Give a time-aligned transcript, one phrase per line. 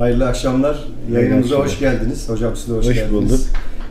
[0.00, 0.84] Hayırlı akşamlar.
[1.12, 2.28] Yayınımıza hoş geldiniz.
[2.28, 3.12] Hocam siz de hoş, Hoş geldiniz.
[3.12, 3.40] bulduk.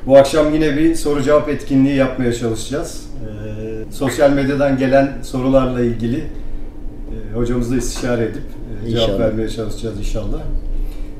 [0.06, 3.02] Bu akşam yine bir soru cevap etkinliği yapmaya çalışacağız.
[3.26, 8.42] Ee, sosyal medyadan gelen sorularla ilgili e, hocamızla istişare edip
[8.86, 9.20] e, cevap İnşallah.
[9.20, 10.40] vermeye çalışacağız inşallah.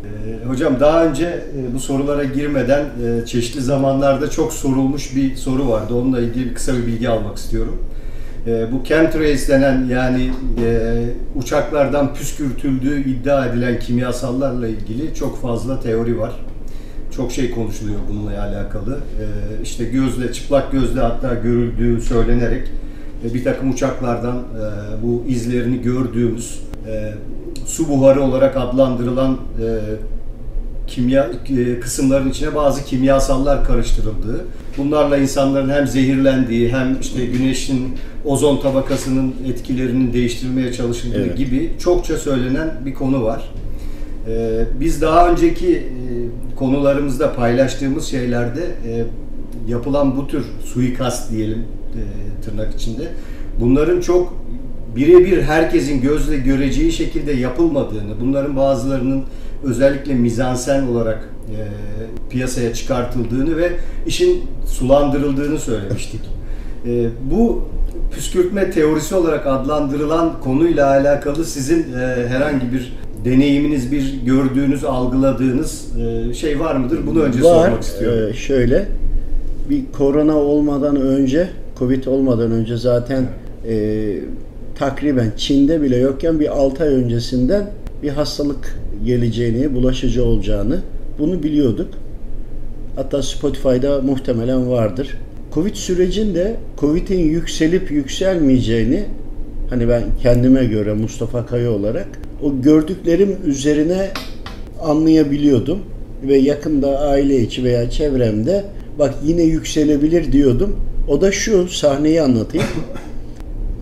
[0.04, 5.70] Ee, hocam daha önce e, bu sorulara girmeden e, çeşitli zamanlarda çok sorulmuş bir soru
[5.70, 5.94] vardı.
[5.94, 7.84] Onunla ilgili kısa bir bilgi almak istiyorum.
[8.48, 10.32] E, bu chemtrails denen yani
[10.66, 10.96] e,
[11.36, 16.32] uçaklardan püskürtüldüğü iddia edilen kimyasallarla ilgili çok fazla teori var.
[17.16, 18.96] Çok şey konuşuluyor bununla alakalı.
[18.96, 19.26] E,
[19.64, 22.68] işte gözle, çıplak gözle hatta görüldüğü söylenerek
[23.26, 27.14] e, bir takım uçaklardan e, bu izlerini gördüğümüz e,
[27.66, 29.68] su buharı olarak adlandırılan e,
[30.90, 34.46] kimya e, kısımların içine bazı kimyasallar karıştırıldığı,
[34.78, 41.38] bunlarla insanların hem zehirlendiği hem işte güneşin ozon tabakasının etkilerinin değiştirmeye çalışıldığı Evet.
[41.38, 43.52] gibi çokça söylenen bir konu var.
[44.30, 45.86] E, Biz daha önceki e,
[46.56, 49.06] konularımızda paylaştığımız şeylerde e,
[49.68, 52.02] yapılan bu tür suikast diyelim e,
[52.46, 53.04] tırnak içinde
[53.60, 54.34] bunların çok
[54.96, 59.24] birebir herkesin gözle göreceği şekilde yapılmadığını, bunların bazılarının
[59.64, 61.58] özellikle mizansen olarak e,
[62.30, 63.72] piyasaya çıkartıldığını ve
[64.08, 66.22] işin sulandırıldığını söylemiştik.
[66.86, 67.62] E, bu
[68.16, 72.94] püskürtme teorisi olarak adlandırılan konuyla alakalı sizin e, herhangi bir
[73.26, 77.00] deneyiminiz, bir gördüğünüz, algıladığınız e, şey var mıdır?
[77.08, 77.64] Bunu önce Var.
[77.64, 78.30] sormak istiyorum.
[78.30, 78.86] Ee, şöyle
[79.70, 83.26] bir korona olmadan önce, Covid olmadan önce zaten
[83.68, 84.16] e,
[84.76, 87.72] takriben Çin'de bile yokken bir 6 ay öncesinden
[88.04, 90.82] bir hastalık geleceğini, bulaşıcı olacağını
[91.20, 91.94] bunu biliyorduk.
[92.96, 95.18] Hatta Spotify'da muhtemelen vardır.
[95.54, 99.06] Covid sürecinde Covid'in yükselip yükselmeyeceğini
[99.70, 102.08] hani ben kendime göre Mustafa Kaya olarak
[102.44, 104.08] o gördüklerim üzerine
[104.82, 105.80] anlayabiliyordum
[106.28, 108.66] ve yakında aile içi veya çevremde
[109.00, 110.76] bak yine yükselebilir diyordum.
[111.08, 112.68] O da şu sahneyi anlatayım.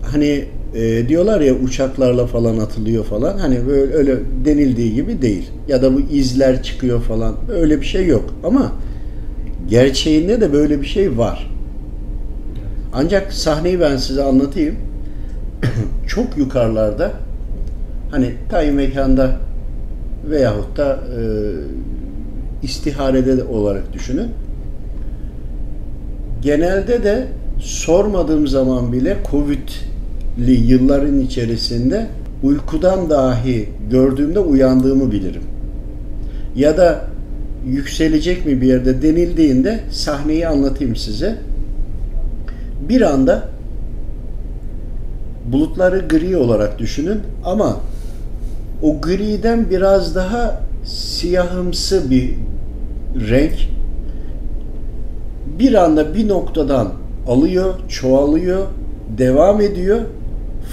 [0.02, 0.44] Hani
[0.78, 3.38] e, diyorlar ya uçaklarla falan atılıyor falan.
[3.38, 5.50] Hani böyle öyle denildiği gibi değil.
[5.68, 7.36] Ya da bu izler çıkıyor falan.
[7.52, 8.34] Öyle bir şey yok.
[8.44, 8.72] Ama
[9.68, 11.50] gerçeğinde de böyle bir şey var.
[12.94, 14.76] Ancak sahneyi ben size anlatayım.
[16.06, 17.12] Çok yukarılarda
[18.10, 19.36] hani tayin mekanda
[20.30, 21.20] veyahut da e,
[22.62, 24.28] istiharede olarak düşünün.
[26.42, 27.26] Genelde de
[27.58, 29.87] sormadığım zaman bile Covid'li
[30.46, 32.06] yılların içerisinde
[32.42, 35.42] uykudan dahi gördüğümde uyandığımı bilirim.
[36.56, 37.04] Ya da
[37.66, 41.38] yükselecek mi bir yerde denildiğinde sahneyi anlatayım size.
[42.88, 43.48] Bir anda
[45.52, 47.76] bulutları gri olarak düşünün ama
[48.82, 52.34] o griden biraz daha siyahımsı bir
[53.30, 53.68] renk
[55.58, 56.88] bir anda bir noktadan
[57.28, 58.66] alıyor, çoğalıyor,
[59.18, 60.00] devam ediyor,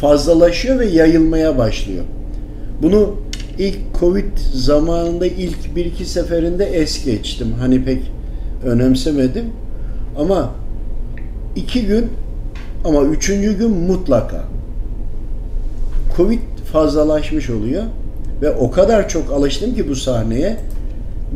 [0.02, 2.04] fazlalaşıyor ve yayılmaya başlıyor.
[2.82, 3.16] Bunu
[3.60, 7.48] ilk Covid zamanında ilk bir iki seferinde es geçtim.
[7.60, 8.12] Hani pek
[8.66, 9.46] önemsemedim.
[10.18, 10.52] Ama
[11.56, 12.08] iki gün
[12.86, 14.44] ama üçüncü gün mutlaka.
[16.18, 16.40] Covid
[16.72, 17.84] fazlalaşmış oluyor
[18.42, 20.58] ve o kadar çok alıştım ki bu sahneye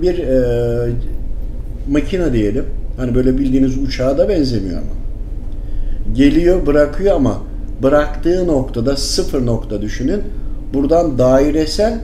[0.01, 0.91] bir e,
[1.91, 2.65] makine diyelim.
[2.97, 4.99] Hani böyle bildiğiniz uçağa da benzemiyor ama.
[6.15, 7.48] Geliyor bırakıyor ama
[7.83, 10.21] bıraktığı noktada sıfır nokta düşünün.
[10.73, 11.99] Buradan dairesel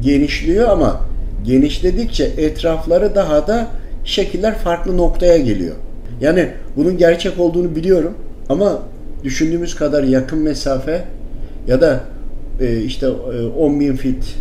[0.00, 1.00] genişliyor ama
[1.44, 3.66] genişledikçe etrafları daha da
[4.04, 5.74] şekiller farklı noktaya geliyor.
[6.20, 8.14] Yani bunun gerçek olduğunu biliyorum
[8.48, 8.78] ama
[9.24, 11.04] düşündüğümüz kadar yakın mesafe
[11.68, 12.00] ya da
[12.60, 14.36] e, işte e, 10 bin fit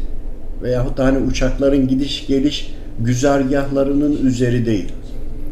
[0.63, 4.93] veyahut da hani uçakların gidiş geliş güzergahlarının üzeri değil.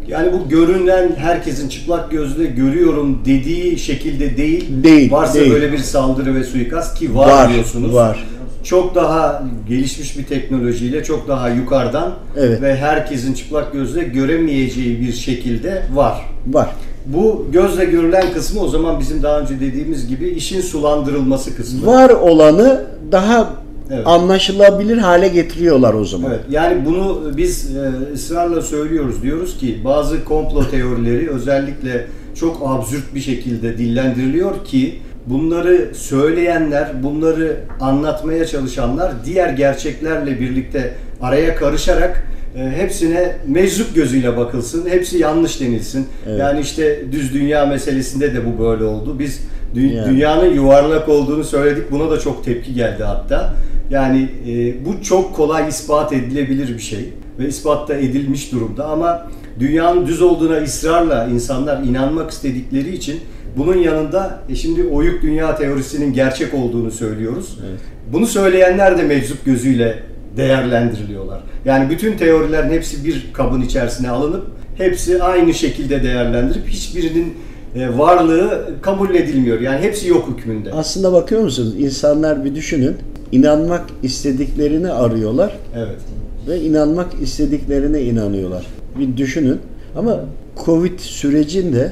[0.08, 4.84] Yani bu görünen herkesin çıplak gözle görüyorum dediği şekilde değil.
[4.84, 5.52] Değil, Varsa değil.
[5.54, 7.94] böyle bir saldırı ve suikast ki var, Var, diyorsunuz.
[7.94, 8.26] var.
[8.64, 12.62] Çok daha gelişmiş bir teknolojiyle çok daha yukarıdan Evet.
[12.62, 16.26] ve herkesin çıplak gözle göremeyeceği bir şekilde var.
[16.48, 16.70] Var.
[17.06, 21.86] Bu gözle görülen kısmı o zaman bizim daha önce dediğimiz gibi işin sulandırılması kısmı.
[21.88, 23.54] Var olanı daha
[23.94, 24.08] Evet.
[24.08, 26.32] anlaşılabilir hale getiriyorlar o zaman.
[26.32, 29.24] Evet, yani bunu biz e, ısrarla söylüyoruz.
[29.24, 37.58] Diyoruz ki bazı komplo teorileri özellikle çok absürt bir şekilde dillendiriliyor ki bunları söyleyenler, bunları
[37.80, 42.28] anlatmaya çalışanlar diğer gerçeklerle birlikte araya karışarak
[42.58, 46.08] e, hepsine meczup gözüyle bakılsın, hepsi yanlış denilsin.
[46.28, 46.40] Evet.
[46.40, 49.20] Yani işte düz dünya meselesinde de bu böyle oldu.
[49.20, 49.40] Biz
[49.76, 50.12] dü- Yani.
[50.12, 51.92] dünyanın yuvarlak olduğunu söyledik.
[51.92, 53.54] Buna da çok tepki geldi hatta.
[53.92, 59.28] Yani e, bu çok kolay ispat edilebilir bir şey ve ispat da edilmiş durumda ama
[59.60, 63.20] dünyanın düz olduğuna ısrarla insanlar inanmak istedikleri için
[63.58, 67.60] bunun yanında e, şimdi oyuk dünya teorisinin gerçek olduğunu söylüyoruz.
[67.70, 67.80] Evet.
[68.14, 70.04] Bunu söyleyenler de meczup gözüyle
[70.38, 71.40] değerlendiriliyorlar.
[71.66, 74.48] Yani bütün teorilerin hepsi bir kabın içerisine alınıp
[74.78, 77.34] hepsi aynı şekilde değerlendirip hiçbirinin
[77.76, 79.62] e, varlığı kabul edilmiyor.
[79.62, 80.72] Yani hepsi yok hükmünde.
[80.72, 81.76] Aslında bakıyor musunuz?
[81.80, 82.96] İnsanlar bir düşünün.
[83.32, 85.98] İnanmak istediklerini arıyorlar Evet.
[86.48, 88.66] ve inanmak istediklerine inanıyorlar.
[89.00, 89.58] Bir düşünün.
[89.96, 90.20] Ama
[90.66, 91.92] Covid sürecinde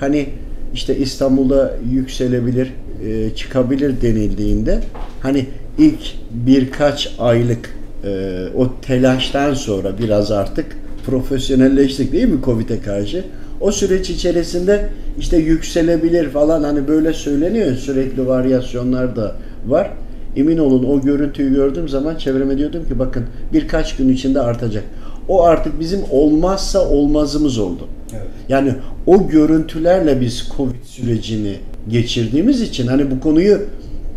[0.00, 0.26] hani
[0.74, 2.72] işte İstanbul'da yükselebilir,
[3.06, 4.80] e, çıkabilir denildiğinde
[5.20, 5.46] hani
[5.78, 6.00] ilk
[6.30, 10.66] birkaç aylık e, o telaştan sonra biraz artık
[11.06, 13.24] profesyonelleştik değil mi Covid'e karşı?
[13.60, 14.88] O süreç içerisinde
[15.18, 19.36] işte yükselebilir falan hani böyle söyleniyor sürekli varyasyonlar da
[19.66, 19.90] var.
[20.36, 24.84] Emin olun o görüntüyü gördüğüm zaman çevreme diyordum ki bakın birkaç gün içinde artacak.
[25.28, 27.88] O artık bizim olmazsa olmazımız oldu.
[28.12, 28.26] Evet.
[28.48, 28.72] Yani
[29.06, 31.56] o görüntülerle biz Covid sürecini
[31.88, 33.60] geçirdiğimiz için hani bu konuyu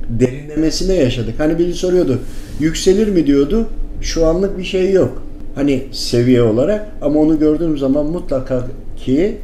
[0.10, 1.34] derinlemesine yaşadık.
[1.38, 2.20] Hani biri soruyordu
[2.60, 3.68] yükselir mi diyordu.
[4.02, 5.24] Şu anlık bir şey yok.
[5.56, 8.68] Hani seviye olarak ama onu gördüğüm zaman mutlaka
[8.98, 9.38] ki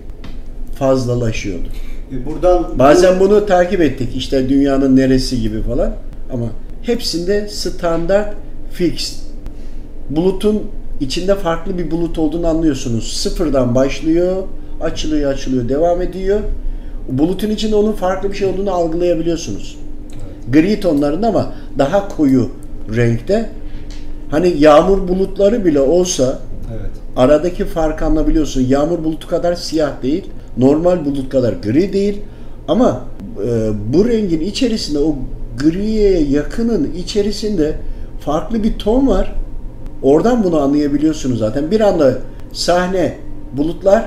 [0.79, 1.67] fazlalaşıyordu.
[2.11, 5.91] E, Buradan Bazen bunu takip ettik işte dünyanın neresi gibi falan
[6.33, 6.45] ama
[6.85, 8.33] hepsinde standart
[8.71, 9.15] fixed.
[10.09, 10.63] Bulutun
[10.99, 13.13] içinde farklı bir bulut olduğunu anlıyorsunuz.
[13.13, 14.43] Sıfırdan başlıyor,
[14.81, 16.39] açılıyor, açılıyor, devam ediyor.
[17.09, 19.77] Bulutun içinde onun farklı bir şey olduğunu algılayabiliyorsunuz.
[20.53, 22.49] Gri tonlarında ama daha koyu
[22.95, 23.49] renkte.
[24.31, 26.39] Hani yağmur bulutları bile olsa
[26.71, 26.91] evet.
[27.15, 28.61] aradaki farkı anlayabiliyorsun.
[28.61, 30.25] Yağmur bulutu kadar siyah değil,
[30.57, 32.21] normal bulut kadar gri değil.
[32.67, 33.01] Ama
[33.47, 35.15] e, bu rengin içerisinde o
[35.57, 37.75] griye yakının içerisinde
[38.19, 39.35] farklı bir ton var.
[40.01, 41.71] Oradan bunu anlayabiliyorsunuz zaten.
[41.71, 42.17] Bir anda
[42.51, 43.17] sahne
[43.57, 44.05] bulutlar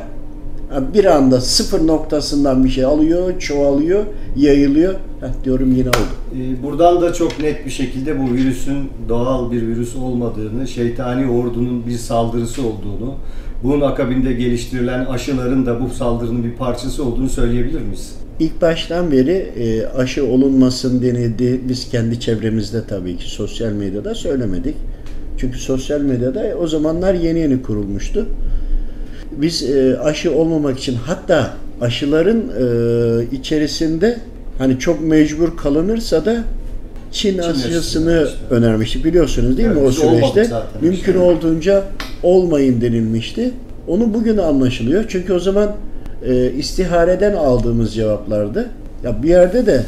[0.95, 4.05] bir anda sıfır noktasından bir şey alıyor, çoğalıyor,
[4.37, 4.95] yayılıyor.
[4.95, 5.99] Heh, diyorum yine oldu.
[6.35, 11.87] E, Buradan da çok net bir şekilde bu virüsün doğal bir virüs olmadığını, şeytani ordunun
[11.87, 13.15] bir saldırısı olduğunu,
[13.63, 18.15] bunun akabinde geliştirilen aşıların da bu saldırının bir parçası olduğunu söyleyebilir miyiz?
[18.41, 21.61] İlk baştan beri e, aşı olunmasın denildi.
[21.69, 24.75] Biz kendi çevremizde tabii ki sosyal medyada söylemedik.
[25.39, 28.27] Çünkü sosyal medyada o zamanlar yeni yeni kurulmuştu.
[29.37, 34.19] Biz e, aşı olmamak için hatta aşıların e, içerisinde
[34.59, 36.45] hani çok mecbur kalınırsa da
[37.13, 38.55] Çin, aşısını aşısı, işte.
[38.55, 40.57] önermiştik biliyorsunuz değil mi Evet, o biz olmadık süreçte.
[40.81, 41.19] Mümkün İşte.
[41.19, 41.85] olduğunca
[42.23, 43.51] olmayın denilmişti.
[43.89, 45.05] Onu bugün anlaşılıyor.
[45.09, 45.73] Çünkü o zaman
[46.27, 48.67] e, istihareden aldığımız cevaplardı.
[49.05, 49.83] Ya bir yerde de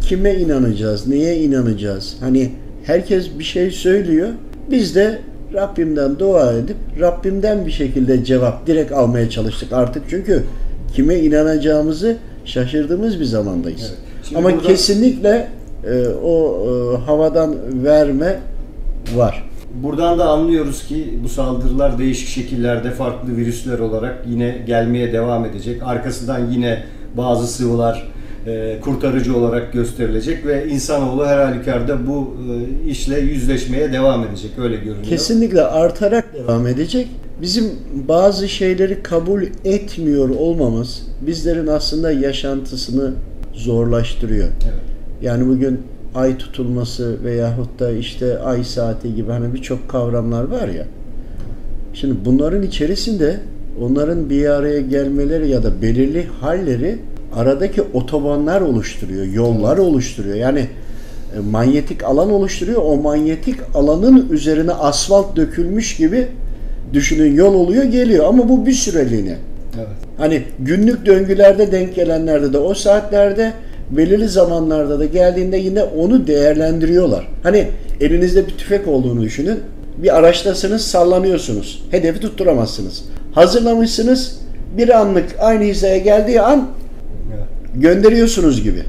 [0.00, 2.16] kime inanacağız, neye inanacağız?
[2.20, 2.50] Hani
[2.84, 4.28] herkes bir şey söylüyor.
[4.70, 5.18] Biz de
[5.54, 10.02] Rabbimden dua edip Rabbimden bir şekilde cevap direkt almaya çalıştık artık.
[10.10, 10.42] Çünkü
[10.94, 13.80] kime inanacağımızı şaşırdığımız bir zamandayız.
[13.88, 13.98] Evet.
[14.24, 15.48] Şimdi Ama burada- kesinlikle
[15.86, 17.54] e, o e, havadan
[17.84, 18.38] verme
[19.16, 19.50] var.
[19.74, 25.82] Buradan da anlıyoruz ki bu saldırılar değişik şekillerde farklı virüsler olarak yine gelmeye devam edecek.
[25.84, 26.84] Arkasından yine
[27.16, 28.08] bazı sıvılar
[28.46, 32.36] e, kurtarıcı olarak gösterilecek ve insanoğlu her halükarda bu
[32.84, 34.50] e, işle yüzleşmeye devam edecek.
[34.58, 35.04] Öyle görünüyor.
[35.04, 37.08] Kesinlikle artarak devam edecek.
[37.40, 37.70] Bizim
[38.08, 43.12] bazı şeyleri kabul etmiyor olmamız bizlerin aslında yaşantısını
[43.54, 44.48] zorlaştırıyor.
[44.64, 44.80] Evet.
[45.22, 45.80] Yani bugün
[46.14, 50.84] ay tutulması veyahut da işte ay saati gibi hani birçok kavramlar var ya.
[51.94, 53.40] Şimdi bunların içerisinde
[53.80, 56.98] onların bir araya gelmeleri ya da belirli halleri
[57.36, 60.36] aradaki otobanlar oluşturuyor, yollar oluşturuyor.
[60.36, 60.68] Yani
[61.36, 62.82] e, manyetik alan oluşturuyor.
[62.84, 66.28] O manyetik alanın üzerine asfalt dökülmüş gibi
[66.92, 69.36] düşünün yol oluyor geliyor ama bu bir süreliğine.
[69.76, 69.88] Evet.
[70.18, 73.52] Hani günlük döngülerde denk gelenlerde de o saatlerde
[73.90, 77.28] belirli zamanlarda da geldiğinde yine onu değerlendiriyorlar.
[77.42, 77.68] Hani
[78.00, 79.60] elinizde bir tüfek olduğunu düşünün.
[79.98, 81.84] Bir araçtasınız sallanıyorsunuz.
[81.90, 83.04] Hedefi tutturamazsınız.
[83.32, 84.38] Hazırlamışsınız
[84.76, 86.68] bir anlık aynı hizaya geldiği an
[87.74, 88.82] gönderiyorsunuz gibi.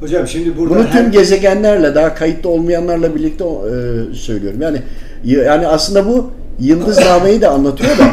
[0.00, 4.62] Hocam şimdi burada Bunu her- tüm gezegenlerle daha kayıtlı olmayanlarla birlikte e, söylüyorum.
[4.62, 4.78] Yani
[5.24, 8.04] yani aslında bu yıldıznameyi de anlatıyor da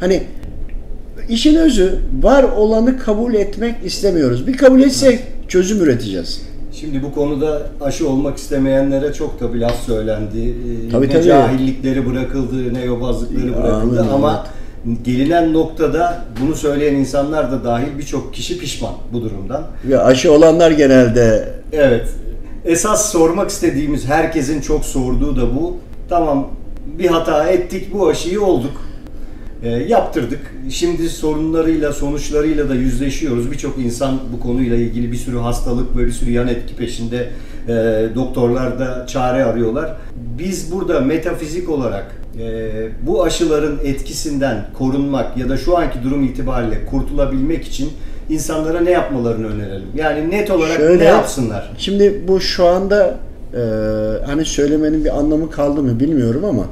[0.00, 0.22] hani
[1.28, 4.46] işin özü var olanı kabul etmek istemiyoruz.
[4.46, 5.20] Bir kabul etsek
[5.52, 6.42] çözüm üreteceğiz.
[6.72, 10.40] Şimdi bu konuda aşı olmak istemeyenlere çok da bir laf söylendi.
[10.40, 11.24] Ee, Tabii, ne tabii.
[11.24, 14.46] cahillikleri bırakıldı, ne yobazlıkları bırakıldı amin, ama
[15.04, 19.62] gelinen noktada bunu söyleyen insanlar da dahil birçok kişi pişman bu durumdan.
[19.84, 22.08] Ve aşı olanlar genelde Evet.
[22.64, 25.76] esas sormak istediğimiz, herkesin çok sorduğu da bu.
[26.08, 26.48] Tamam
[26.98, 28.91] bir hata ettik, bu aşıyı olduk.
[29.62, 30.40] E, yaptırdık.
[30.70, 33.52] Şimdi sorunlarıyla, sonuçlarıyla da yüzleşiyoruz.
[33.52, 37.28] Birçok insan bu konuyla ilgili bir sürü hastalık ve bir sürü yan etki peşinde
[37.68, 37.72] e,
[38.14, 39.96] doktorlar da çare arıyorlar.
[40.38, 42.70] Biz burada metafizik olarak e,
[43.06, 47.90] bu aşıların etkisinden korunmak ya da şu anki durum itibariyle kurtulabilmek için
[48.30, 49.88] insanlara ne yapmalarını önerelim?
[49.94, 51.72] Yani net olarak Şöyle- ne yapsınlar?
[51.78, 53.18] Şimdi bu şu anda
[53.54, 53.60] e,
[54.26, 56.66] hani söylemenin bir anlamı kaldı mı bilmiyorum ama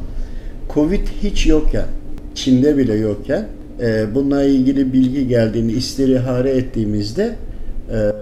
[0.74, 1.86] Covid hiç yokken,
[2.34, 3.46] Çin'de bile yokken
[3.80, 7.34] e, bununla ilgili bilgi geldiğini istihare ettiğimizde
[7.92, 8.12] e,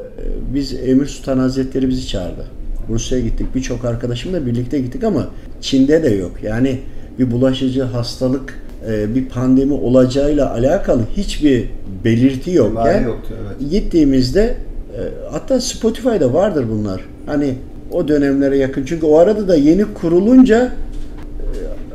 [0.55, 2.45] biz Emir Sultan Hazretleri bizi çağırdı.
[2.89, 3.47] Rusya'ya gittik.
[3.55, 5.27] Birçok arkadaşımla birlikte gittik ama
[5.61, 6.33] Çin'de de yok.
[6.43, 6.79] Yani
[7.19, 11.71] bir bulaşıcı hastalık, e, bir pandemi olacağıyla alakalı hiçbir
[12.05, 13.71] belirti yokken Emare yoktu, evet.
[13.71, 15.01] gittiğimizde e,
[15.31, 17.01] hatta Spotify'da vardır bunlar.
[17.27, 17.55] Hani
[17.91, 18.85] o dönemlere yakın.
[18.85, 20.73] Çünkü o arada da yeni kurulunca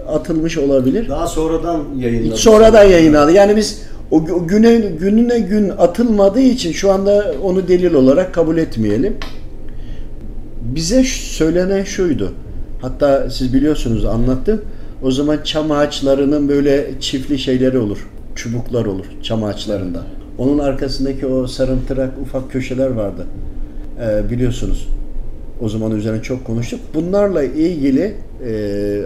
[0.07, 1.09] atılmış olabilir.
[1.09, 2.37] Daha sonradan yayınladık.
[2.39, 3.31] Sonradan yayınlandı.
[3.31, 3.81] Yani biz
[4.11, 9.13] o, gü- o güne gününe gün atılmadığı için şu anda onu delil olarak kabul etmeyelim.
[10.61, 12.31] Bize söylenen şuydu.
[12.81, 14.61] Hatta siz biliyorsunuz anlattım.
[15.03, 18.07] O zaman çam ağaçlarının böyle çiftli şeyleri olur.
[18.35, 20.03] Çubuklar olur çam ağaçlarında.
[20.37, 23.25] Onun arkasındaki o sarımtırak ufak köşeler vardı.
[24.01, 24.87] Ee, biliyorsunuz.
[25.61, 26.79] O zaman üzerine çok konuştuk.
[26.93, 28.13] Bunlarla ilgili
[28.47, 28.53] e,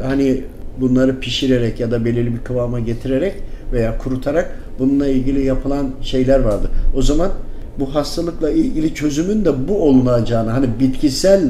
[0.03, 0.41] hani
[0.81, 3.33] bunları pişirerek ya da belirli bir kıvama getirerek
[3.73, 6.69] veya kurutarak bununla ilgili yapılan şeyler vardı.
[6.95, 7.31] O zaman
[7.79, 11.41] bu hastalıkla ilgili çözümün de bu olunacağını hani bitkisel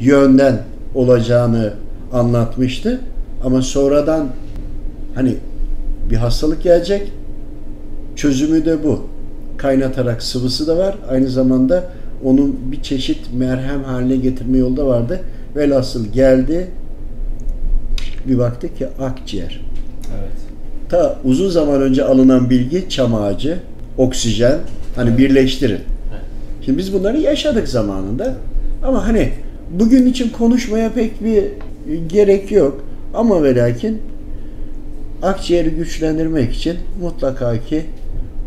[0.00, 0.58] yönden
[0.94, 1.72] olacağını
[2.12, 3.00] anlatmıştı.
[3.44, 4.26] Ama sonradan
[5.14, 5.34] hani
[6.10, 7.12] bir hastalık gelecek
[8.16, 9.00] çözümü de bu.
[9.56, 10.96] Kaynatarak sıvısı da var.
[11.08, 11.84] Aynı zamanda
[12.24, 15.20] onun bir çeşit merhem haline getirme yolu da vardı.
[15.56, 16.68] Velhasıl geldi
[18.26, 19.60] bir baktık ki akciğer.
[20.20, 20.32] Evet.
[20.88, 23.58] Ta uzun zaman önce alınan bilgi çam ağacı,
[23.98, 24.58] oksijen
[24.96, 25.80] hani birleştirin.
[26.64, 28.34] Şimdi biz bunları yaşadık zamanında.
[28.84, 29.32] Ama hani
[29.70, 31.44] bugün için konuşmaya pek bir
[32.08, 32.84] gerek yok.
[33.14, 34.02] Ama ve lakin
[35.22, 37.82] akciğeri güçlendirmek için mutlaka ki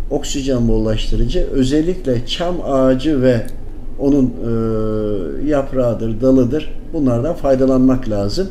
[0.09, 3.41] oksijen bollaştırıcı özellikle çam ağacı ve
[3.99, 8.47] onun e, yaprağıdır, dalıdır bunlardan faydalanmak lazım.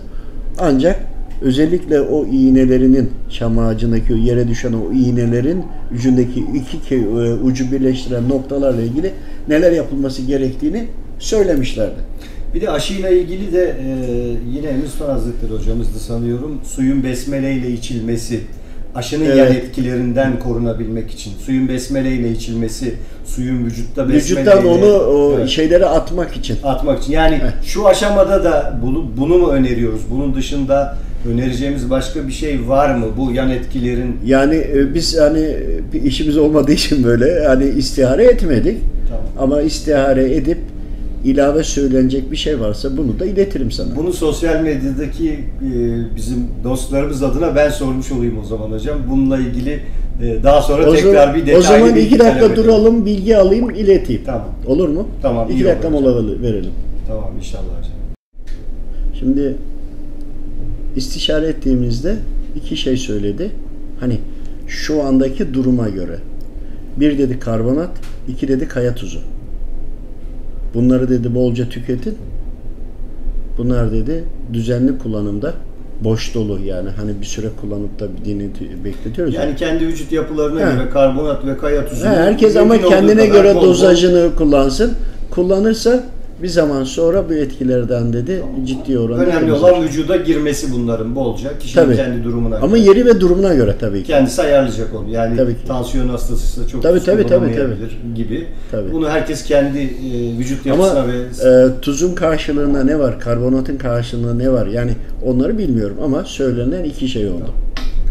[0.58, 1.00] Ancak
[1.40, 8.82] özellikle o iğnelerinin çam ağacındaki yere düşen o iğnelerin ucundaki iki e, ucu birleştiren noktalarla
[8.82, 9.10] ilgili
[9.48, 10.86] neler yapılması gerektiğini
[11.18, 12.00] söylemişlerdi.
[12.54, 13.86] Bir de aşıyla ilgili de e,
[14.56, 16.60] yine Emir Hazretleri hocamızdı sanıyorum.
[16.64, 18.40] Suyun besmeleyle içilmesi,
[18.94, 19.64] aşının yan Evet.
[19.64, 21.32] etkilerinden korunabilmek için.
[21.46, 22.94] Suyun besmeleyle içilmesi,
[23.24, 24.50] suyun vücutta besmeleyle...
[24.50, 25.48] Vücuttan onu o Evet.
[25.48, 26.56] şeyleri atmak için.
[26.64, 27.12] atmak için.
[27.12, 27.54] Yani Evet.
[27.64, 30.00] şu aşamada da bunu, bunu mu öneriyoruz?
[30.10, 30.96] Bunun dışında
[31.28, 33.06] önereceğimiz başka bir şey var mı?
[33.16, 35.56] Bu yan etkilerin Yani e, biz hani
[35.92, 38.78] bir işimiz olmadığı için böyle hani istihare etmedik.
[39.08, 39.24] Tamam.
[39.38, 40.58] Ama istihare edip
[41.24, 43.96] ilave söylenecek bir şey varsa bunu da iletirim sana.
[43.96, 45.70] Bunu sosyal medyadaki e,
[46.16, 48.98] bizim dostlarımız adına ben sormuş olayım o zaman hocam.
[49.10, 49.80] Bununla ilgili
[50.22, 53.70] e, daha sonra o, tekrar zaman, bir detaylı o zaman iki dakika duralım, bilgi alayım,
[53.70, 54.22] ileteyim.
[54.26, 54.48] Tamam.
[54.66, 55.08] Olur mu?
[55.22, 56.72] Tamam, İki dakika mola verelim.
[57.08, 57.92] Tamam inşallah hocam.
[59.18, 59.56] Şimdi
[60.96, 62.16] istişare ettiğimizde
[62.56, 63.50] iki şey söyledi.
[64.00, 64.18] Hani
[64.66, 66.18] şu andaki duruma göre.
[66.96, 67.90] Bir dedi karbonat,
[68.28, 69.18] iki dedi kaya tuzu.
[70.74, 72.16] Bunları dedi bolca tüketin.
[73.58, 75.54] Bunlar dedi düzenli kullanımda
[76.04, 78.50] boş dolu yani hani bir süre kullanıp da bir dini
[78.84, 79.34] bekletiyoruz.
[79.34, 79.44] ya.
[79.44, 80.74] Yani kendi vücut yapılarına He.
[80.74, 82.04] göre karbonat ve kaya tuzu.
[82.04, 84.92] He, herkes ama kendine göre dozajını kullansın.
[85.30, 86.04] Kullanırsa
[86.42, 91.58] bir zaman sonra bu etkilerden dedi ciddi oranda Önemli olan vücuda girmesi bunların bolca.
[91.58, 91.96] Kişinin Tabii.
[91.96, 92.86] kendi durumuna Ama göre.
[92.88, 94.06] yeri ve durumuna göre tabii ki.
[94.06, 95.10] Kendisi ayarlayacak onu.
[95.10, 95.66] Yani Tabii ki.
[95.66, 98.46] tansiyon hastasıysa çok Tabii, tabii, tabii, kullanamayabilir gibi.
[98.70, 98.92] Tabii.
[98.92, 103.20] Bunu herkes kendi e, vücut yapısına Ama ve e, tuzun karşılığında ne var?
[103.20, 104.66] Karbonatın karşılığında ne var?
[104.66, 104.92] Yani
[105.26, 107.50] onları bilmiyorum ama söylenen iki şey oldu.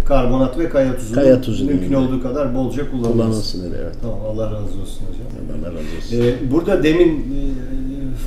[0.08, 1.16] karbonat ve kaya tuzu.
[1.16, 1.94] Kaya tuzu mümkün değil.
[1.94, 2.92] olduğu kadar bolca.
[2.92, 3.94] Kullanılsın dedi evet.
[4.02, 5.62] Tamam Allah razı olsun hocam.
[5.62, 6.18] Allah razı olsun.
[6.48, 7.40] Ee, burada demin e,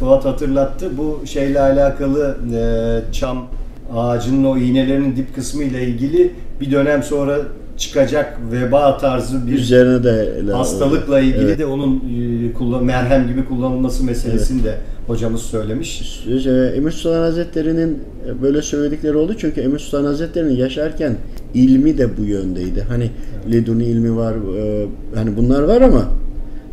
[0.00, 0.90] Fuat hatırlattı.
[0.99, 3.46] Bu şeyle alakalı e, çam
[3.94, 7.38] ağacının o iğnelerinin dip kısmı ile ilgili bir dönem sonra
[7.76, 11.58] çıkacak veba tarzı bir Üzerine de hastalıkla ilgili Evet.
[11.58, 14.75] de onun e, kullan, merhem gibi kullanılması meselesini de
[15.06, 16.25] hocamız söylemiş.
[16.46, 17.99] Ee, Emir Sultan Hazretleri'nin
[18.42, 21.16] böyle söyledikleri oldu çünkü Emir Sultan Hazretleri'nin yaşarken
[21.54, 22.87] ilmi de bu yöndeydi.
[22.88, 23.11] Hani
[23.52, 26.04] leduni ilmi var, e, hani bunlar var ama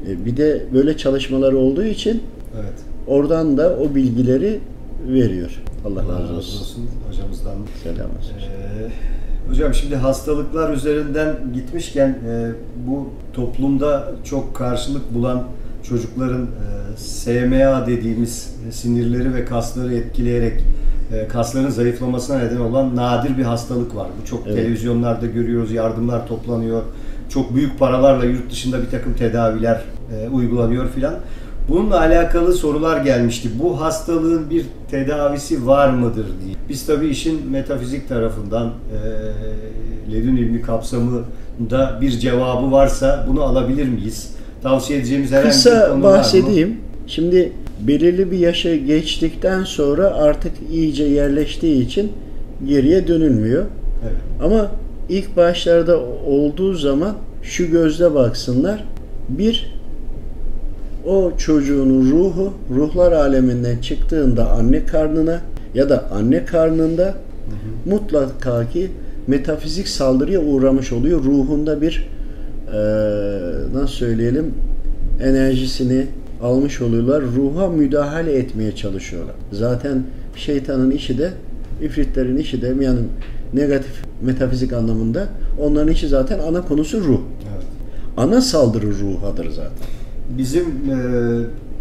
[0.10, 2.22] e, bir de böyle çalışmaları olduğu için
[2.56, 2.74] Evet.
[3.10, 4.60] Oradan da o bilgileri
[5.08, 5.62] veriyor.
[5.86, 6.60] Allah razı olsun.
[6.60, 7.56] olsun hocamızdan.
[7.84, 8.34] Selam olsun.
[8.40, 12.52] Ee, hocam şimdi hastalıklar üzerinden gitmişken e,
[12.88, 15.44] bu toplumda çok karşılık bulan
[15.84, 20.62] çocukların e, SMA dediğimiz e, sinirleri ve kasları etkileyerek
[21.14, 24.08] e, kasların zayıflamasına neden olan nadir bir hastalık var.
[24.22, 24.56] Bu çok Evet.
[24.56, 26.82] televizyonlarda görüyoruz, yardımlar toplanıyor.
[27.30, 29.82] Çok büyük paralarla yurt dışında bir takım tedaviler
[30.16, 31.16] e, uygulanıyor filan.
[31.70, 33.50] Bununla alakalı sorular gelmişti.
[33.64, 36.56] Bu hastalığın bir tedavisi var mıdır diye.
[36.70, 44.36] Biz tabii işin metafizik tarafından e, ledün ilmi kapsamında bir cevabı varsa bunu alabilir miyiz?
[44.64, 46.04] Tavsiye edeceğimiz herhangi bir Kısa konu var mı?
[46.04, 46.78] bahsedeyim.
[47.08, 47.52] Şimdi
[47.88, 52.12] belirli bir yaşa geçtikten sonra artık iyice yerleştiği için
[52.68, 53.66] geriye dönülmüyor.
[54.04, 54.16] Evet.
[54.44, 54.72] Ama
[55.10, 58.84] ilk başlarda olduğu zaman şu gözle baksınlar.
[59.30, 59.79] Bir,
[61.06, 65.42] o çocuğun ruhu ruhlar aleminden çıktığında anne karnına
[65.74, 67.14] ya da anne karnında
[67.86, 68.92] mutlaka ki
[69.28, 71.24] metafizik saldırıya uğramış oluyor.
[71.24, 72.10] Ruhunda bir
[72.74, 72.80] eee,
[73.74, 74.54] nasıl söyleyelim
[75.24, 76.06] enerjisini
[76.44, 77.24] almış oluyorlar.
[77.36, 79.36] Ruha müdahale etmeye çalışıyorlar.
[79.52, 80.04] Zaten
[80.36, 81.32] şeytanın işi de
[81.82, 83.00] ifritlerin işi de yani
[83.54, 85.28] negatif metafizik anlamında
[85.62, 87.20] onların işi zaten ana konusu ruh.
[87.54, 87.66] Evet.
[88.18, 89.99] Ana saldırı ruhadır zaten.
[90.38, 90.96] Bizim e,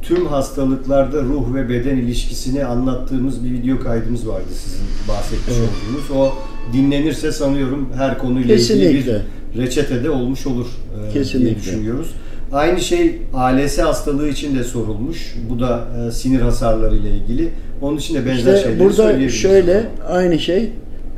[0.03, 5.69] tüm hastalıklarda ruh ve beden ilişkisini anlattığımız bir video kaydımız vardı sizin bahsetmiş Evet.
[5.69, 6.11] olduğunuz.
[6.11, 6.33] O
[6.73, 8.91] dinlenirse sanıyorum her konuyla Kesinlikle.
[8.91, 9.07] ilgili
[9.55, 11.57] bir reçetede olmuş olur e, diye Kesinlikle.
[11.57, 12.15] düşünüyoruz.
[12.53, 15.35] Aynı şey ALS hastalığı için de sorulmuş.
[15.51, 17.49] Bu da e, sinir hasarları ile ilgili.
[17.81, 20.59] Onun için de benzer İşte şeyleri burada şöyle aynı şey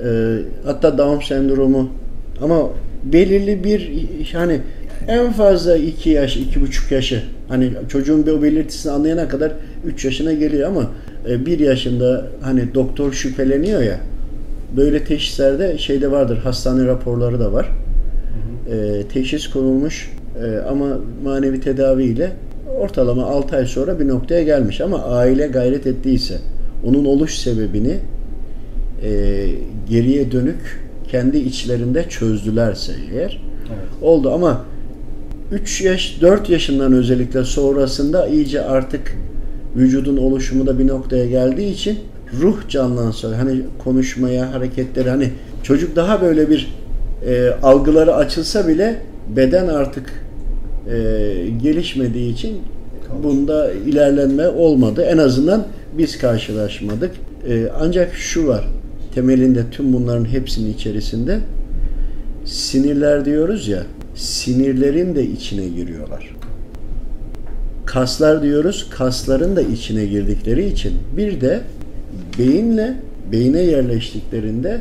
[0.04, 1.88] e, hatta Down sendromu
[2.42, 2.60] ama
[3.04, 3.92] belirli bir
[4.32, 4.60] hani
[5.08, 9.52] en fazla 2 yaş, iki buçuk yaşı hani çocuğun bir o belirtisini anlayana kadar
[9.86, 10.90] 3 yaşına geliyor ama
[11.46, 14.00] 1 yaşında hani doktor şüpheleniyor ya
[14.76, 17.70] böyle teşhislerde şeyde vardır hastane raporları da var.
[18.72, 20.12] E, teşhis konulmuş
[20.44, 20.86] e, ama
[21.24, 22.30] manevi tedaviyle
[22.80, 26.38] ortalama 6 ay sonra bir noktaya gelmiş ama aile gayret ettiyse
[26.84, 27.96] onun oluş sebebini
[29.02, 29.10] e,
[29.90, 34.02] geriye dönük kendi içlerinde çözdülerse eğer Evet.
[34.02, 34.64] oldu ama
[35.52, 39.16] 3 yaş 4 yaşından özellikle sonrasında iyice artık
[39.76, 41.98] vücudun oluşumu da bir noktaya geldiği için
[42.40, 45.30] ruh canlansa hani konuşmaya hareketleri hani
[45.62, 46.74] çocuk daha böyle bir
[47.26, 48.96] e, algıları açılsa bile
[49.36, 50.24] beden artık
[50.90, 50.96] e,
[51.62, 52.58] gelişmediği için
[53.06, 53.24] Kalmış.
[53.24, 55.02] bunda ilerlenme olmadı.
[55.02, 55.66] En azından
[55.98, 57.10] biz karşılaşmadık.
[57.48, 58.64] E, ancak şu var.
[59.14, 61.38] Temelinde tüm bunların hepsinin içerisinde
[62.44, 63.82] sinirler diyoruz ya
[64.20, 66.36] sinirlerin de içine giriyorlar.
[67.86, 71.60] Kaslar diyoruz, kasların da içine girdikleri için bir de
[72.38, 72.94] beyinle
[73.32, 74.80] beyine yerleştiklerinde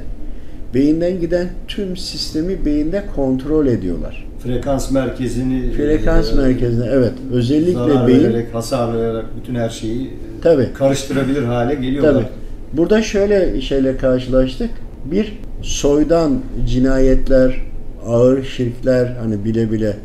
[0.74, 4.28] beyinden giden tüm sistemi beyinde kontrol ediyorlar.
[4.44, 10.06] Frekans merkezini Frekans e, merkezine evet özellikle zarar beyin vererek, hasar vererek bütün her şeyi
[10.06, 10.10] e,
[10.42, 10.68] Tabii.
[10.74, 12.14] karıştırabilir hale geliyorlar.
[12.14, 12.28] Tabii.
[12.74, 14.70] Burada şöyle şeyle karşılaştık.
[15.06, 17.62] Bir soydan cinayetler,
[18.08, 19.98] ağır şirkler hani bile bile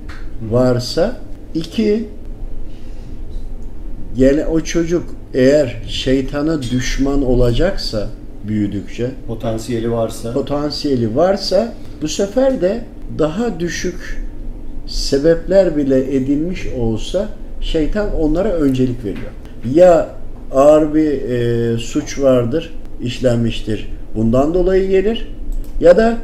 [0.51, 1.17] varsa
[1.55, 2.09] iki
[4.17, 5.05] gele o çocuk
[5.35, 8.09] eğer şeytana düşman olacaksa
[8.49, 12.85] büyüdükçe Potansiyeli varsa potansiyeli varsa bu sefer de
[13.19, 14.25] daha düşük
[14.87, 17.29] sebepler bile edilmiş olsa
[17.61, 19.31] şeytan onlara öncelik veriyor.
[19.75, 20.09] Ya
[20.53, 23.89] ağır bir e, suç vardır, işlenmiştir.
[24.17, 25.29] Bundan dolayı gelir.
[25.81, 26.19] Ya da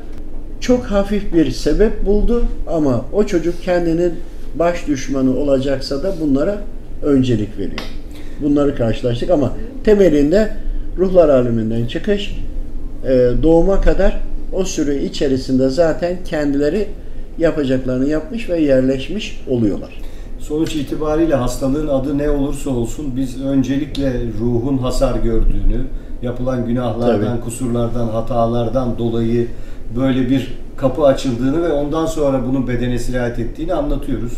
[0.60, 4.12] çok hafif bir sebep buldu ama o çocuk kendinin
[4.54, 6.58] baş düşmanı olacaksa da bunlara
[7.02, 7.80] öncelik veriyor.
[8.42, 9.52] Bunları karşılaştık ama
[9.84, 10.56] temelinde
[10.98, 12.36] ruhlar aleminden çıkış
[13.08, 14.20] e, doğuma kadar
[14.52, 16.88] o süre içerisinde zaten kendileri
[17.38, 20.00] yapacaklarını yapmış ve yerleşmiş oluyorlar.
[20.38, 25.86] sonuç itibariyle hastalığın adı ne olursa olsun biz öncelikle ruhun hasar gördüğünü,
[26.22, 27.40] yapılan günahlardan, Tabii.
[27.40, 29.46] kusurlardan, hatalardan dolayı
[29.96, 34.32] böyle bir kapı açıldığını ve ondan sonra bunun bedene sirayet ettiğini anlatıyoruz.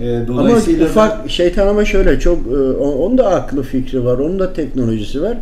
[0.00, 4.18] E, Ama dolayısıyla da- ufak şeytan ama şöyle çok e, onun da aklı fikri var,
[4.18, 5.36] onun da teknolojisi var.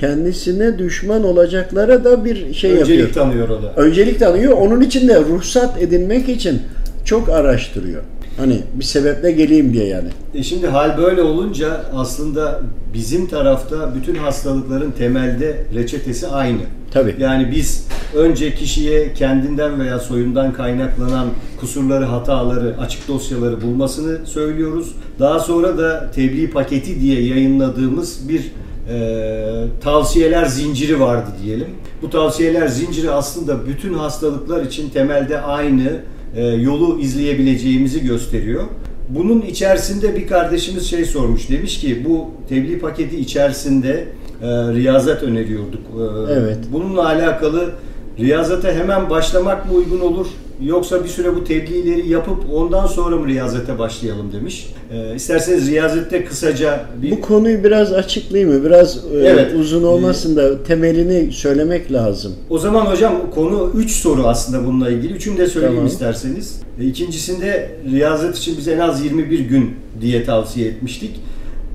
[0.00, 3.12] Kendisine düşman olacaklara da bir şey öncelik yapıyor.
[3.26, 3.72] tanıyor o da.
[3.76, 4.52] Öncelik tanıyor.
[4.52, 6.62] Onun için de ruhsat edinmek için
[7.04, 8.02] çok araştırıyor.
[8.36, 10.08] Hani bir sebeple geleyim diye yani.
[10.34, 12.60] E şimdi hal böyle olunca aslında
[12.94, 16.60] bizim tarafta bütün hastalıkların temelde reçetesi aynı.
[16.92, 17.16] Tabii.
[17.18, 21.26] Yani biz önce kişiye kendinden veya soyundan kaynaklanan
[21.60, 24.94] kusurları, hataları, açık dosyaları bulmasını söylüyoruz.
[25.18, 28.52] Daha sonra da tebliğ paketi diye yayınladığımız bir
[28.90, 31.68] e, tavsiyeler zinciri vardı diyelim.
[32.02, 36.00] Bu tavsiyeler zinciri aslında bütün hastalıklar için temelde aynı
[36.42, 38.64] yolu izleyebileceğimizi gösteriyor.
[39.08, 41.50] Bunun içerisinde bir kardeşimiz şey sormuş.
[41.50, 44.08] Demiş ki bu tebliğ paketi içerisinde
[44.42, 45.80] e, riyazet öneriyorduk.
[46.28, 46.58] E, Evet.
[46.72, 47.70] Bununla alakalı
[48.18, 50.26] riyazete hemen başlamak mı uygun olur?
[50.62, 54.70] Yoksa bir süre bu tebliğleri yapıp ondan sonra mı riyazete başlayalım demiş.
[54.92, 57.10] E, isterseniz riyazette kısaca bir...
[57.10, 58.64] Bu konuyu biraz açıklayayım mı?
[58.64, 59.52] Biraz e, Evet.
[59.60, 62.32] uzun olmasın da temelini söylemek lazım.
[62.50, 65.12] O zaman hocam konu 3 soru aslında bununla ilgili.
[65.12, 65.86] Üçünü de söyleyeyim Tamam.
[65.90, 66.60] isterseniz.
[66.80, 71.20] E, İkincisinde riyazet için biz en az 21 gün diye tavsiye etmiştik.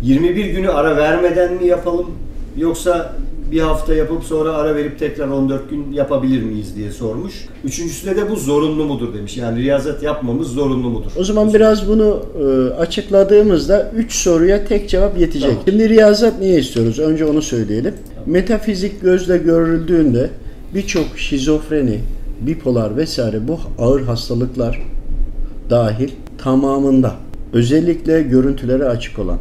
[0.03, 2.05] 21 günü ara vermeden mi yapalım
[2.57, 3.15] yoksa
[3.51, 7.33] bir hafta yapıp sonra ara verip tekrar 14 gün yapabilir miyiz diye sormuş.
[7.63, 9.38] Üçüncüsünde de bu zorunlu mudur demiş.
[9.38, 11.12] Yani riyazet yapmamız zorunlu mudur?
[11.17, 15.49] O zaman biraz bunu e, açıkladığımızda 3 soruya tek cevap yetecek.
[15.49, 15.63] Tamam.
[15.65, 16.99] Şimdi riyazat niye istiyoruz?
[16.99, 17.93] Önce onu söyleyelim.
[18.25, 20.29] Metafizik gözle görüldüğünde
[20.75, 21.99] birçok şizofreni,
[22.41, 24.81] bipolar vesaire bu ağır hastalıklar
[25.69, 27.15] dahil tamamında
[27.53, 29.38] özellikle görüntülere açık olan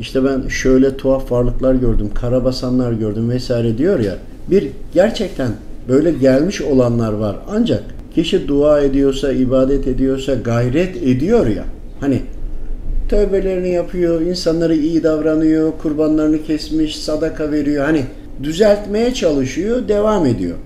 [0.00, 4.14] işte ben şöyle tuhaf varlıklar gördüm, karabasanlar gördüm vesaire diyor ya.
[4.50, 5.50] Bir gerçekten
[5.88, 7.36] böyle gelmiş olanlar var.
[7.50, 7.82] Ancak
[8.14, 11.64] kişi dua ediyorsa, ibadet ediyorsa, gayret ediyor ya.
[12.00, 12.22] Hani
[13.08, 17.84] tövbelerini yapıyor, insanlara iyi davranıyor, kurbanlarını kesmiş, sadaka veriyor.
[17.84, 18.04] Hani
[18.42, 20.56] düzeltmeye çalışıyor, devam ediyor.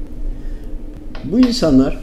[1.24, 2.00] Bu insanlar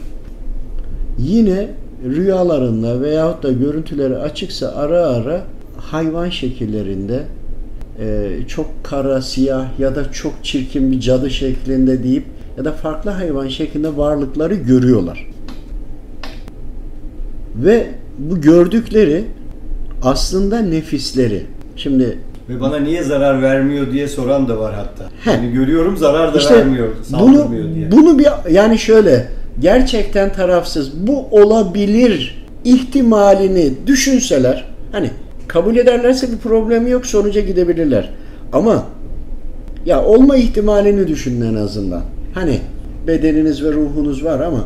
[1.18, 1.68] yine
[2.04, 5.42] rüyalarında veyahut da görüntüleri açıksa ara ara
[5.80, 7.22] hayvan şekillerinde
[8.00, 12.24] e, çok kara, siyah ya da çok çirkin bir cadı şeklinde deyip
[12.58, 15.26] ya da farklı hayvan şeklinde varlıkları görüyorlar.
[17.56, 17.86] Ve
[18.18, 19.24] bu gördükleri
[20.02, 21.46] aslında nefisleri.
[21.76, 25.04] Şimdi Ve bana niye zarar vermiyor diye soran da var hatta.
[25.24, 25.36] Heh.
[25.36, 26.88] Yani görüyorum zarar da İşte vermiyor,
[27.20, 27.92] bunu diye.
[27.92, 29.28] bunu bir yani şöyle
[29.60, 35.10] gerçekten tarafsız bu olabilir ihtimalini düşünseler hani
[35.52, 38.10] kabul ederlerse bir problemi yok sonuca gidebilirler.
[38.52, 38.86] Ama
[39.86, 42.02] ya olma ihtimalini düşünün en azından.
[42.34, 42.58] Hani
[43.06, 44.64] bedeniniz ve ruhunuz var ama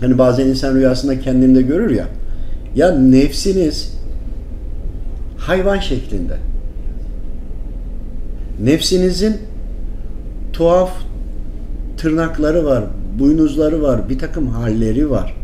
[0.00, 2.06] hani bazen insan rüyasında kendini de görür ya.
[2.76, 3.98] Ya nefsiniz
[5.38, 6.36] hayvan şeklinde.
[8.64, 9.36] Nefsinizin
[10.52, 10.90] tuhaf
[11.96, 12.84] tırnakları var,
[13.20, 15.36] boynuzları var, bir takım halleri var.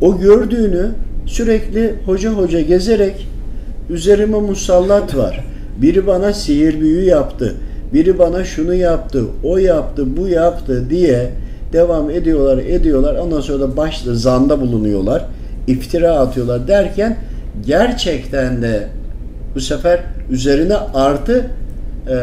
[0.00, 0.90] O gördüğünü
[1.26, 3.28] sürekli hoca hoca gezerek
[3.90, 5.44] üzerime musallat var.
[5.82, 7.54] Biri bana sihir büyü yaptı.
[7.92, 11.30] Biri bana şunu yaptı, o yaptı, bu yaptı diye
[11.72, 13.14] devam ediyorlar, ediyorlar.
[13.14, 15.24] Ondan sonra da başta zanda bulunuyorlar.
[15.66, 17.16] iftira atıyorlar derken
[17.66, 18.88] gerçekten de
[19.54, 21.46] bu sefer üzerine artı
[22.08, 22.14] eee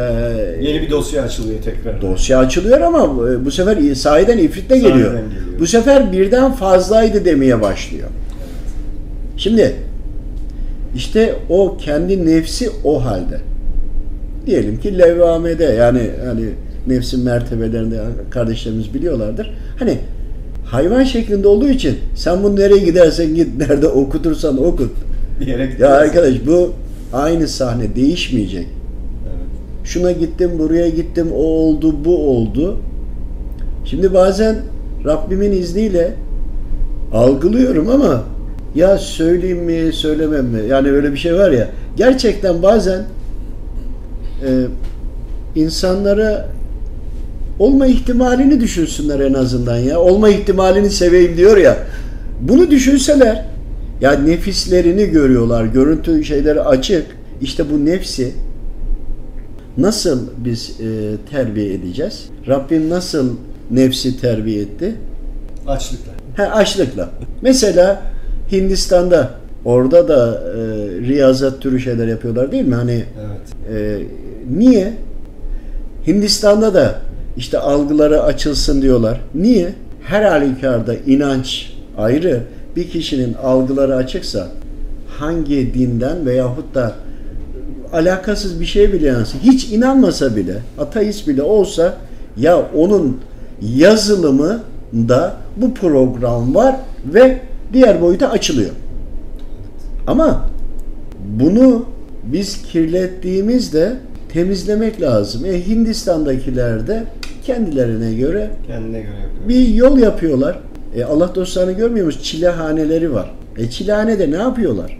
[0.60, 2.02] Yeni bir dosya açılıyor tekrar.
[2.02, 4.94] Dosya açılıyor ama e, bu sefer sahiden ifritle geliyor.
[4.96, 5.22] geliyor.
[5.60, 8.08] Bu sefer birden fazlaydı demeye başlıyor.
[9.36, 9.74] Şimdi
[10.96, 13.40] işte o kendi nefsi o halde.
[14.46, 16.44] Diyelim ki levvamede yani hani
[16.86, 19.50] nefsin mertebelerinde kardeşlerimiz biliyorlardır.
[19.78, 19.98] Hani
[20.64, 24.90] hayvan şeklinde olduğu için sen bunu nereye gidersen git nerede okutursan okut.
[25.80, 26.72] Ya arkadaş bu
[27.12, 28.66] aynı sahne değişmeyecek
[29.26, 29.46] Evet.
[29.84, 32.78] şuna gittim, buraya gittim, o oldu, bu oldu.
[33.84, 34.56] Şimdi bazen
[35.04, 36.14] Rabbimin izniyle
[37.12, 38.24] algılıyorum ama
[38.74, 40.60] ya söyleyeyim mi, söylemem mi?
[40.68, 41.68] Yani böyle bir şey var ya.
[41.96, 43.02] Gerçekten bazen
[44.46, 44.66] e,
[45.54, 46.48] insanlara
[47.58, 50.00] olma ihtimalini düşünsünler en azından ya.
[50.00, 51.76] Olma ihtimalini seveyim diyor ya.
[52.40, 53.44] Bunu düşünseler
[54.00, 55.64] ya nefislerini görüyorlar.
[55.64, 57.06] Görüntü şeyleri açık.
[57.40, 58.32] İşte bu nefsi
[59.76, 60.84] nasıl biz e,
[61.30, 62.28] terbiye edeceğiz?
[62.48, 63.30] Rabbim nasıl
[63.70, 64.94] nefsi terbiye etti?
[65.66, 66.12] Açlıkla.
[66.36, 67.10] He, açlıkla.
[67.42, 68.13] Mesela
[68.54, 69.30] Hindistan'da
[69.64, 70.60] orada da e,
[71.00, 72.74] riyazat türü şeyler yapıyorlar değil mi?
[72.74, 73.74] Hani Evet.
[73.74, 74.02] e,
[74.58, 74.92] niye?
[76.06, 76.94] Hindistan'da da
[77.36, 79.20] işte algıları açılsın diyorlar.
[79.34, 79.72] Niye?
[80.04, 82.40] Her halükarda inanç ayrı.
[82.76, 84.48] Bir kişinin algıları açıksa
[85.18, 86.92] hangi dinden veyahut da
[87.92, 89.38] alakasız bir şey bile yansın.
[89.38, 91.94] Hiç inanmasa bile, ateist bile olsa
[92.36, 93.20] ya onun
[93.62, 94.60] yazılımı
[94.92, 96.76] da bu program var
[97.14, 97.40] ve
[97.74, 98.70] diğer boyuta açılıyor.
[100.06, 100.46] Ama
[101.40, 101.86] bunu
[102.24, 103.92] biz kirlettiğimizde
[104.32, 105.44] temizlemek lazım.
[105.44, 107.04] E Hindistan'dakiler de
[107.46, 109.48] kendilerine göre Kendine göre yapıyor.
[109.48, 110.58] bir yol yapıyorlar.
[110.96, 112.24] E Allah dostlarını görmüyor musunuz?
[112.26, 113.30] Çilehaneleri var.
[113.58, 114.98] E çilehanede ne yapıyorlar?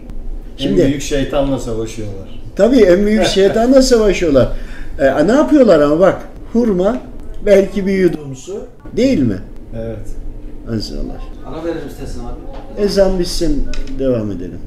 [0.57, 2.41] Şimdi en büyük şeytanla savaşıyorlar.
[2.55, 4.47] Tabii en büyük şeytanla savaşıyorlar.
[4.99, 6.21] E, ne yapıyorlar ama bak
[6.53, 6.97] hurma
[7.45, 8.63] belki bir yudum su
[8.97, 9.37] değil mi?
[9.77, 10.07] Evet.
[10.71, 10.99] Azizler.
[11.47, 12.39] Ara verir istersen abi.
[12.77, 13.63] Ezan bitsin
[13.99, 14.59] devam edelim.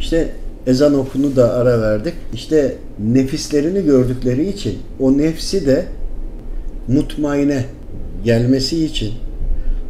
[0.00, 0.28] İşte
[0.66, 2.14] ezan okunu da ara verdik.
[2.34, 5.84] İşte nefislerini gördükleri için o nefsi de
[6.88, 7.64] mutmaine
[8.24, 9.12] gelmesi için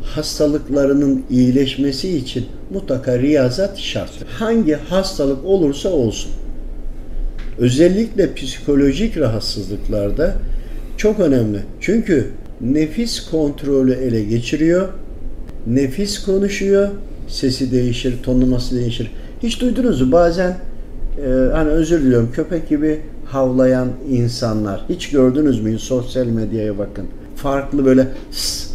[0.02, 4.10] hastalıklarının iyileşmesi için mutlaka riyazat şart.
[4.28, 6.30] Hangi hastalık olursa olsun.
[7.58, 10.34] Özellikle psikolojik rahatsızlıklarda
[10.96, 11.60] çok önemli.
[11.80, 12.30] Çünkü
[12.60, 14.88] nefis kontrolü ele geçiriyor.
[15.66, 16.88] Nefis konuşuyor.
[17.28, 19.10] Sesi değişir, tonlaması değişir.
[19.42, 20.12] Hiç duydunuz mu?
[20.12, 20.56] Bazen
[21.18, 24.84] e, hani özür diliyorum köpek gibi havlayan insanlar.
[24.88, 25.78] Hiç gördünüz mü?
[25.78, 27.06] Sosyal medyaya bakın.
[27.36, 28.68] Farklı böyle s,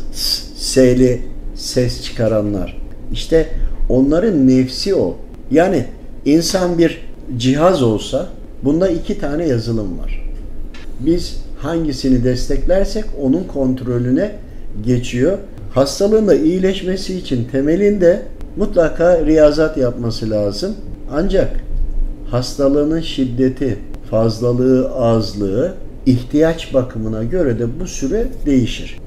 [0.56, 1.22] seli
[1.56, 2.78] ses çıkaranlar.
[3.12, 3.48] İşte
[3.89, 5.18] onların nefsi o.
[5.52, 5.86] Yani
[6.26, 7.02] insan bir
[7.38, 8.28] cihaz olsa
[8.63, 10.24] bunda iki tane yazılım var.
[11.00, 14.32] Biz hangisini desteklersek onun kontrolüne
[14.86, 15.38] geçiyor.
[15.74, 18.22] Hastalığın da iyileşmesi için temelinde
[18.58, 20.76] mutlaka riyazat yapması lazım.
[21.12, 21.50] Ancak
[22.32, 23.78] hastalığının şiddeti,
[24.12, 25.74] fazlalığı, azlığı
[26.06, 28.98] ihtiyaç bakımına göre de bu süre değişir.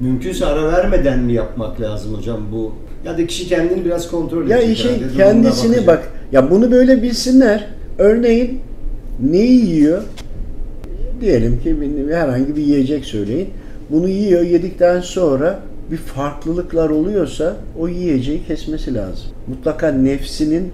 [0.00, 2.72] Mümkünse ara vermeden mi yapmak lazım hocam bu?
[3.04, 6.08] Ya da kişi kendini biraz kontrol Ya işe herhalde, durumuna kendisini bak.
[6.32, 7.68] Ya bunu böyle bilsinler.
[7.98, 8.60] Örneğin
[9.20, 10.02] neyi yiyor?
[11.20, 11.76] Diyelim ki
[12.10, 13.48] herhangi bir yiyecek söyleyin.
[13.90, 19.26] Bunu yiyor, yedikten sonra bir farklılıklar oluyorsa o yiyeceği kesmesi lazım.
[19.46, 20.72] Mutlaka nefsinin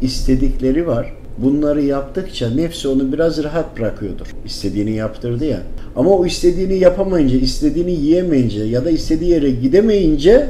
[0.00, 1.12] istedikleri var.
[1.38, 4.26] Bunları yaptıkça nefsi onu biraz rahat bırakıyordur.
[4.44, 5.60] İstediğini yaptırdı ya.
[5.96, 10.46] Ama o istediğini yapamayınca, istediğini yiyemeyince ya da istediği yere gidemeyince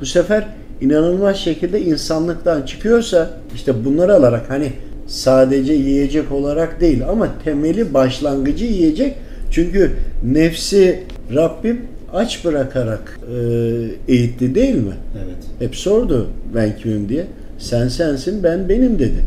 [0.00, 0.46] bu sefer
[0.80, 4.72] inanılmaz şekilde insanlıktan çıkıyorsa işte bunları alarak hani
[5.06, 9.14] sadece yiyecek olarak değil ama temeli başlangıcı yiyecek.
[9.50, 9.92] Çünkü
[10.24, 11.02] nefsi
[11.34, 11.80] Rabbim
[12.12, 14.94] aç bırakarak e, eğitti değil mi?
[15.24, 15.36] Evet.
[15.58, 17.26] Hep sordu ben kimim diye.
[17.58, 19.24] Sen sensin ben benim dedi.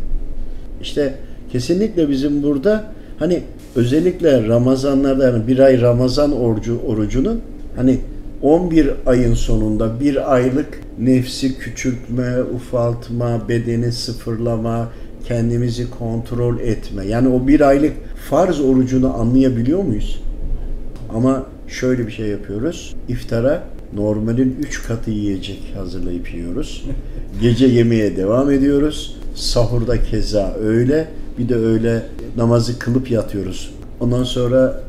[0.82, 1.13] İşte
[1.52, 2.84] kesinlikle bizim burada
[3.20, 3.41] hani
[3.76, 7.41] özellikle Ramazanlarda yani bir ay Ramazan orucu, orucunun
[7.76, 7.98] hani
[8.41, 14.89] 11 ayın sonunda bir aylık nefsi küçültme, ufaltma, bedeni sıfırlama,
[15.28, 17.06] kendimizi kontrol etme.
[17.06, 17.94] Yani o bir aylık
[18.30, 20.24] farz orucunu anlayabiliyor muyuz?
[21.15, 22.95] Ama şöyle bir şey yapıyoruz.
[23.10, 26.86] İftara normalin 3 katı yiyecek hazırlayıp yiyoruz.
[27.41, 29.17] Gece yemeğe devam ediyoruz.
[29.36, 31.07] Sahurda keza öyle.
[31.38, 32.05] Bir de öyle
[32.38, 33.73] namazı kılıp yatıyoruz.
[33.99, 34.81] Ondan sonra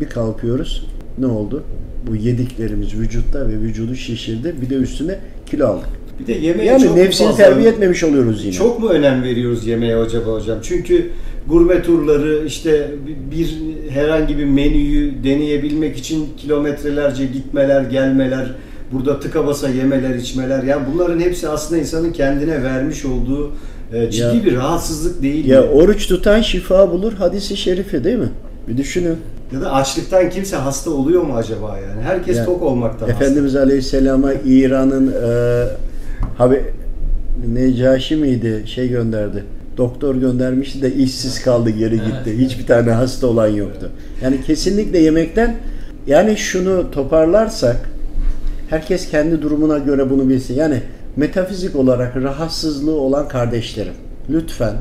[0.00, 0.86] bir kalkıyoruz.
[1.18, 1.62] Ne oldu?
[2.06, 4.54] Bu yediklerimiz vücutta ve vücudu şişirdi.
[4.62, 5.88] Bir de üstüne kilo aldık.
[6.20, 8.52] Bir de yemeğe Yani çok nefsini fazla- terbiye etmemiş oluyoruz yine.
[8.52, 10.58] Çok mu önem veriyoruz yemeğe acaba hocam?
[10.62, 11.10] Çünkü
[11.48, 12.90] gurme turları işte
[13.30, 13.56] bir
[13.90, 18.54] herhangi bir menüyü deneyebilmek için kilometrelerce gitmeler, gelmeler,
[18.92, 20.62] burada tıka basa yemeler, içmeler.
[20.62, 23.50] Yani bunların hepsi aslında insanın kendine vermiş olduğu
[23.92, 25.66] e, ciddi Ya- bir rahatsızlık değil Ya mi?
[25.66, 28.28] oruç tutan şifa bulur hadisi şerifi değil mi?
[28.68, 29.16] Bir düşünün.
[29.54, 32.02] Ya da açlıktan kimse hasta oluyor mu acaba yani?
[32.02, 33.24] Herkes Ya, tok olmaktan hasta.
[33.24, 35.64] Efendimiz Aleyhisselam'a İran'ın e,
[36.38, 36.62] habi
[37.54, 39.44] Necaşi miydi şey gönderdi.
[39.76, 42.38] Doktor göndermişti de işsiz kaldı geri gitti.
[42.38, 43.90] Hiçbir tane hasta olan yoktu.
[44.22, 45.56] Yani kesinlikle yemekten
[46.06, 47.76] yani şunu toparlarsak
[48.70, 50.54] herkes kendi durumuna göre bunu bilsin.
[50.54, 50.82] Yani
[51.16, 53.94] metafizik olarak rahatsızlığı olan kardeşlerim
[54.30, 54.74] lütfen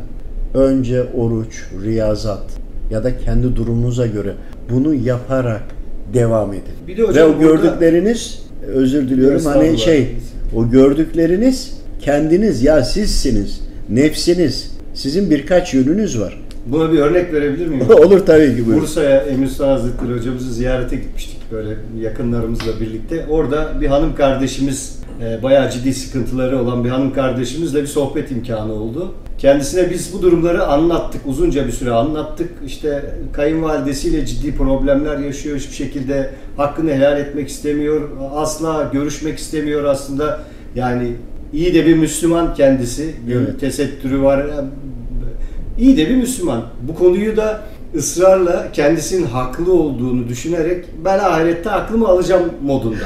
[0.54, 2.44] önce oruç, riyazat
[2.92, 4.34] ya da kendi durumunuza göre
[4.70, 5.64] bunu yaparak
[6.14, 6.64] devam edin.
[6.88, 10.16] Bir de hocam Ve o gördükleriniz özür diliyorum hani şey
[10.56, 13.62] o gördükleriniz kendiniz ya sizsiniz.
[13.90, 14.72] Nefsiniz.
[14.94, 16.42] Sizin birkaç yönünüz var.
[16.66, 17.90] Buna bir örnek verebilir miyim?
[18.06, 18.82] Olur tabii ki buyurun.
[18.82, 21.70] Bursa'ya Emin Sultan Hazretleri hocamızı ziyarete gitmiştik böyle
[22.02, 23.26] yakınlarımızla birlikte.
[23.30, 28.74] Orada bir hanım kardeşimiz, e, bayağı ciddi sıkıntıları olan bir hanım kardeşimizle bir sohbet imkanı
[28.74, 29.14] oldu.
[29.38, 32.50] Kendisine biz bu durumları anlattık, uzunca bir süre anlattık.
[32.66, 40.40] İşte kayınvalidesiyle ciddi problemler yaşıyor, hiçbir şekilde hakkını helal etmek istemiyor, asla görüşmek istemiyor aslında.
[40.76, 41.12] Yani
[41.54, 43.60] iyi de bir Müslüman kendisi, Evet.
[43.60, 44.46] tesettürü var,
[45.80, 46.64] İyi de bir Müslüman.
[46.82, 47.62] Bu konuyu da
[47.96, 53.06] ısrarla kendisinin haklı olduğunu düşünerek ben ahirette aklımı alacağım modunda.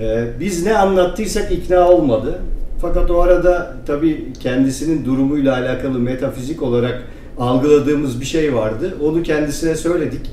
[0.00, 2.38] Ee, biz ne anlattıysak ikna olmadı.
[2.80, 7.02] Fakat o arada tabii kendisinin durumuyla alakalı metafizik olarak
[7.38, 8.94] algıladığımız bir şey vardı.
[9.04, 10.30] Onu kendisine söyledik.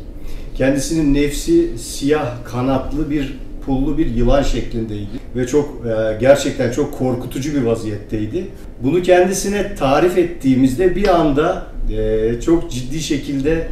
[0.56, 7.54] Kendisinin nefsi siyah kanatlı bir pullu bir yılan şeklindeydi ve çok e, gerçekten çok korkutucu
[7.56, 8.48] bir vaziyetteydi.
[8.84, 13.68] Bunu kendisine tarif ettiğimizde bir anda e, çok ciddi şekilde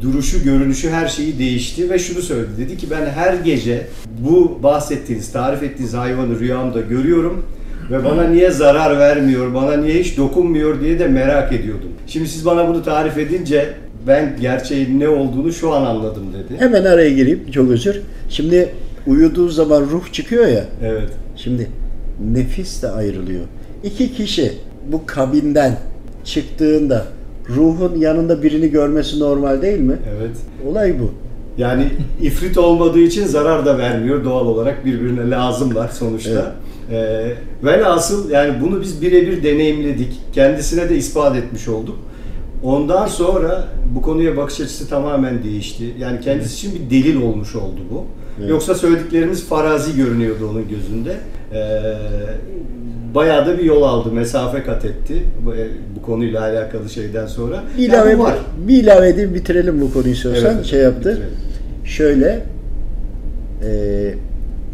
[0.00, 2.50] duruşu, görünüşü her şeyi değişti ve şunu söyledi.
[2.58, 3.86] Dedi ki ben her gece
[4.18, 7.44] bu bahsettiğiniz, tarif ettiğiniz hayvanı rüyamda görüyorum
[7.90, 11.88] ve bana niye zarar vermiyor, bana niye hiç dokunmuyor diye de merak ediyordum.
[12.06, 13.74] Şimdi siz bana bunu tarif edince
[14.06, 16.60] ben gerçeğin ne olduğunu şu an anladım dedi.
[16.60, 17.50] Hemen araya gireyim.
[17.50, 18.00] Çok özür.
[18.28, 18.68] Şimdi
[19.06, 20.64] uyuduğu zaman ruh çıkıyor ya.
[20.84, 21.08] Evet.
[21.36, 21.66] Şimdi
[22.32, 23.44] nefis de ayrılıyor.
[23.84, 24.52] İki kişi
[24.92, 25.76] bu kabinden
[26.24, 27.04] çıktığında
[27.48, 29.96] ruhun yanında birini görmesi normal değil mi?
[30.18, 30.36] Evet.
[30.66, 31.10] Olay bu.
[31.58, 31.86] Yani
[32.22, 34.24] ifrit olmadığı için zarar da vermiyor.
[34.24, 36.54] Doğal olarak birbirine lazımlar sonuçta.
[36.90, 37.32] Ee,
[37.64, 40.20] velhasıl yani bunu biz birebir deneyimledik.
[40.32, 41.96] Kendisine de ispat etmiş olduk.
[42.62, 45.84] Ondan sonra bu konuya bakış açısı tamamen değişti.
[45.98, 48.04] Yani kendisi için bir delil olmuş oldu bu.
[48.40, 48.50] Evet.
[48.50, 51.16] Yoksa söylediklerimiz farazi görünüyordu onun gözünde.
[51.52, 51.82] Ee,
[53.14, 55.52] bayağı da bir yol aldı, mesafe kat etti bu,
[55.96, 57.62] bu konuyla alakalı şeyden sonra.
[57.76, 58.34] Bir Yani ilave, bu var.
[58.68, 60.54] bir ilave edeyim bitirelim bu konuyu istiyorsan.
[60.54, 61.10] Evet, şey yaptı.
[61.10, 61.34] bitirelim.
[61.84, 62.44] Şöyle
[63.64, 63.70] e,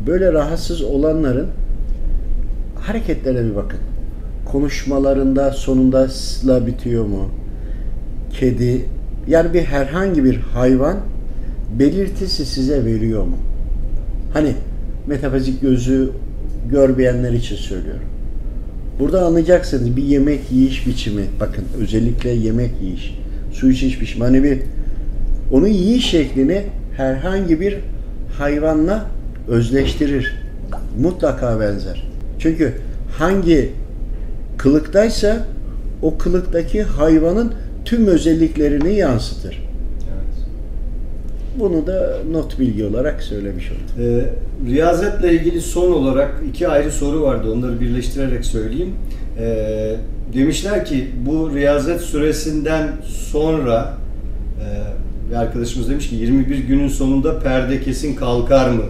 [0.06, 1.46] böyle rahatsız olanların
[2.80, 3.78] hareketlerine bir bakın.
[4.52, 7.28] Konuşmalarında sonunda sla bitiyor mu?
[8.32, 8.84] Kedi
[9.28, 10.96] yani bir herhangi bir hayvan
[11.78, 13.36] belirtisi size veriyor mu?
[14.32, 14.52] Hani
[15.06, 16.10] metafizik gözü
[16.70, 18.02] görmeyenler için söylüyorum.
[18.98, 21.22] Burada anlayacaksınız bir yemek yiyiş biçimi.
[21.40, 23.18] Bakın özellikle yemek yiyiş,
[23.52, 24.24] su içiş biçimi.
[24.24, 24.58] Hani bir
[25.52, 26.62] onun yiyiş şeklini
[26.96, 27.76] herhangi bir
[28.38, 29.06] hayvanla
[29.48, 30.34] özleştirir.
[31.00, 32.08] Mutlaka benzer.
[32.38, 32.72] Çünkü
[33.18, 33.70] hangi
[34.58, 35.46] kılıktaysa
[36.02, 37.52] o kılıktaki hayvanın
[37.86, 39.62] tüm özelliklerini yansıtır.
[40.14, 40.46] Evet.
[41.58, 44.04] Bunu da not bilgi olarak söylemiş oldum.
[44.06, 44.24] Ee,
[44.70, 47.52] riyazetle ilgili son olarak iki ayrı soru vardı.
[47.52, 48.94] Onları birleştirerek söyleyeyim.
[49.38, 49.96] Ee,
[50.34, 53.94] demişler ki bu riyazet süresinden sonra
[54.60, 54.66] e,
[55.30, 58.84] bir arkadaşımız demiş ki 21 günün sonunda perde kesin kalkar mı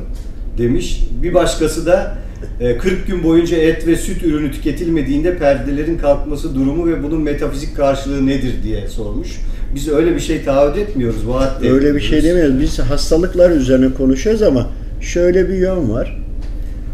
[0.59, 1.09] demiş.
[1.23, 2.15] Bir başkası da
[2.61, 8.27] 40 gün boyunca et ve süt ürünü tüketilmediğinde perdelerin kalkması durumu ve bunun metafizik karşılığı
[8.27, 9.41] nedir diye sormuş.
[9.75, 12.43] Biz öyle bir şey taahhüt etmiyoruz, vaat de Öyle bir şey etmiyoruz.
[12.43, 12.61] demiyoruz.
[12.61, 14.67] Biz hastalıklar üzerine konuşuyoruz ama
[15.01, 16.23] şöyle bir yön var.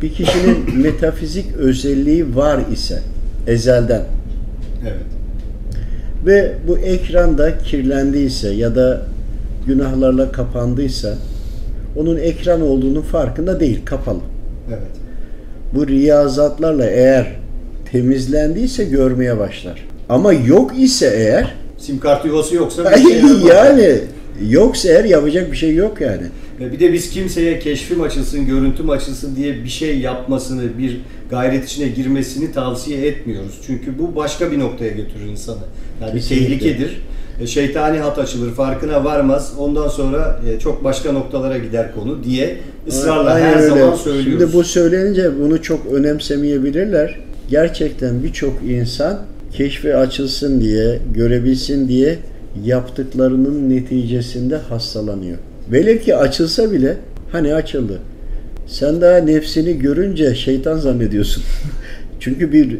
[0.02, 3.02] Bir kişinin metafizik özelliği var ise
[3.46, 4.02] ezelden
[4.82, 4.96] Evet.
[6.26, 9.02] ve bu ekranda kirlendiyse ya da
[9.66, 11.14] günahlarla kapandıysa
[11.96, 14.20] onun ekran olduğunu farkında değil, kapalı.
[14.68, 15.01] Evet.
[15.74, 17.26] Bu riyazatlarla eğer
[17.92, 19.84] temizlendiyse görmeye başlar.
[20.08, 23.44] Ama yok ise eğer Sim kart yuvası yoksa bir şey yapamaz.
[23.48, 23.98] yani
[24.48, 26.22] yoksa eğer yapacak bir şey yok yani.
[26.72, 31.88] Bir de biz kimseye keşfim açılsın, görüntüm açılsın diye bir şey yapmasını, bir gayret içine
[31.88, 33.60] girmesini tavsiye etmiyoruz.
[33.66, 35.56] Çünkü bu başka bir noktaya götürür insanı.
[36.00, 36.58] Yani bir Kesinlikle.
[36.58, 37.00] tehlikedir.
[37.40, 39.52] E, Şeytani hat açılır, farkına varmaz.
[39.58, 42.56] Ondan sonra e, çok başka noktalara gider konu diye
[42.88, 43.68] ısrarla Aynen her öyle.
[43.68, 44.40] zaman söylüyoruz.
[44.40, 47.20] Şimdi bu söylenince bunu çok önemsemeyebilirler.
[47.50, 49.18] Gerçekten birçok insan
[49.52, 52.18] keşfe açılsın diye, görebilsin diye
[52.64, 55.38] yaptıklarının neticesinde hastalanıyor.
[55.72, 56.96] Velev ki açılsa bile
[57.32, 57.98] hani açıldı.
[58.66, 61.42] Sen daha nefsini görünce şeytan zannediyorsun.
[62.20, 62.78] Çünkü bir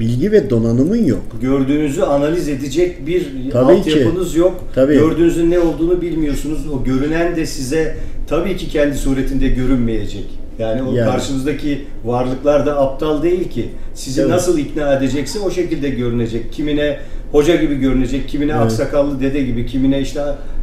[0.00, 1.22] bilgi ve donanımın yok.
[1.42, 4.64] Gördüğünüzü analiz edecek bir Tabii altyapınız yok.
[4.74, 4.94] Tabii.
[4.94, 6.58] Gördüğünüzün ne olduğunu bilmiyorsunuz.
[6.72, 7.96] O görünen de size
[8.28, 10.24] tabii ki kendi suretinde görünmeyecek.
[10.58, 11.10] Yani o Yani.
[11.10, 13.68] karşınızdaki varlıklar da aptal değil ki.
[13.94, 14.32] Sizi Tabii.
[14.32, 16.52] nasıl ikna edecekse o şekilde görünecek.
[16.52, 16.98] Kimine
[17.32, 18.62] hoca gibi görünecek, kimine Evet.
[18.62, 20.20] aksakallı dede gibi, kimine işte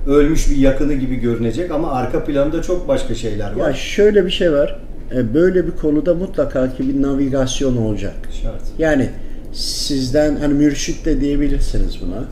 [0.08, 3.74] ölmüş bir yakını gibi görünecek ama arka planında çok başka şeyler Ya var.
[3.74, 4.80] şöyle bir şey var.
[5.16, 8.14] E, Böyle bir konuda mutlaka ki bir navigasyon olacak.
[8.42, 8.62] Şart.
[8.80, 9.10] Yani
[9.54, 12.24] sizden hani mürşit de diyebilirsiniz buna.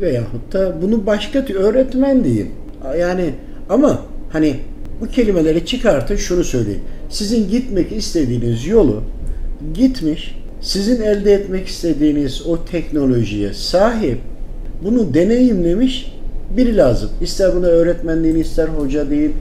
[0.00, 2.50] Veyahut da bunu başka tü- öğretmen deyin.
[3.00, 3.30] Yani
[3.68, 4.56] ama hani
[5.00, 6.80] bu kelimeleri çıkartın şunu söyleyin.
[7.10, 9.02] Sizin gitmek istediğiniz yolu
[9.74, 14.18] gitmiş, sizin elde etmek istediğiniz o teknolojiye sahip,
[14.84, 16.14] bunu deneyimlemiş
[16.56, 17.10] biri lazım.
[17.20, 19.32] İster buna öğretmen deyin, ister hoca deyin,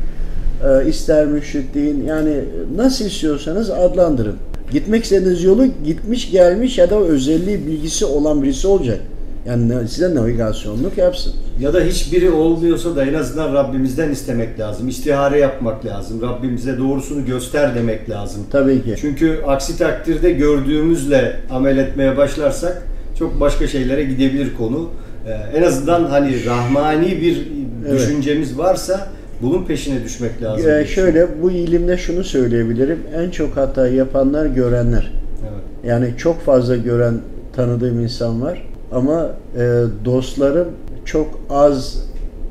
[0.63, 1.27] e, ister
[1.73, 2.05] deyin.
[2.05, 2.35] Yani
[2.75, 4.35] nasıl istiyorsanız adlandırın.
[4.71, 8.99] Gitmek istediğiniz yolu gitmiş gelmiş ya da özelliği bilgisi olan birisi olacak.
[9.47, 11.33] Yani size navigasyonluk yapsın.
[11.59, 14.89] Ya da hiçbiri olmuyorsa da en azından Rabbimizden istemek lazım.
[14.89, 16.21] İstihare yapmak lazım.
[16.21, 18.43] Rabbimize doğrusunu göster demek lazım.
[18.51, 18.95] Tabii ki.
[19.01, 22.83] Çünkü aksi takdirde gördüğümüzle amel etmeye başlarsak
[23.19, 24.89] çok başka şeylere gidebilir konu.
[25.27, 27.47] Ee, en azından hani rahmani bir
[27.87, 27.99] Evet.
[27.99, 29.07] düşüncemiz varsa
[29.43, 30.71] bunun peşine düşmek lazım.
[30.71, 32.99] Ee, şöyle bu ilimde şunu söyleyebilirim.
[33.15, 35.11] En çok hata yapanlar görenler.
[35.41, 35.63] Evet.
[35.85, 37.13] Yani çok fazla gören
[37.55, 40.67] tanıdığım insan var ama e, dostlarım
[41.05, 42.05] çok az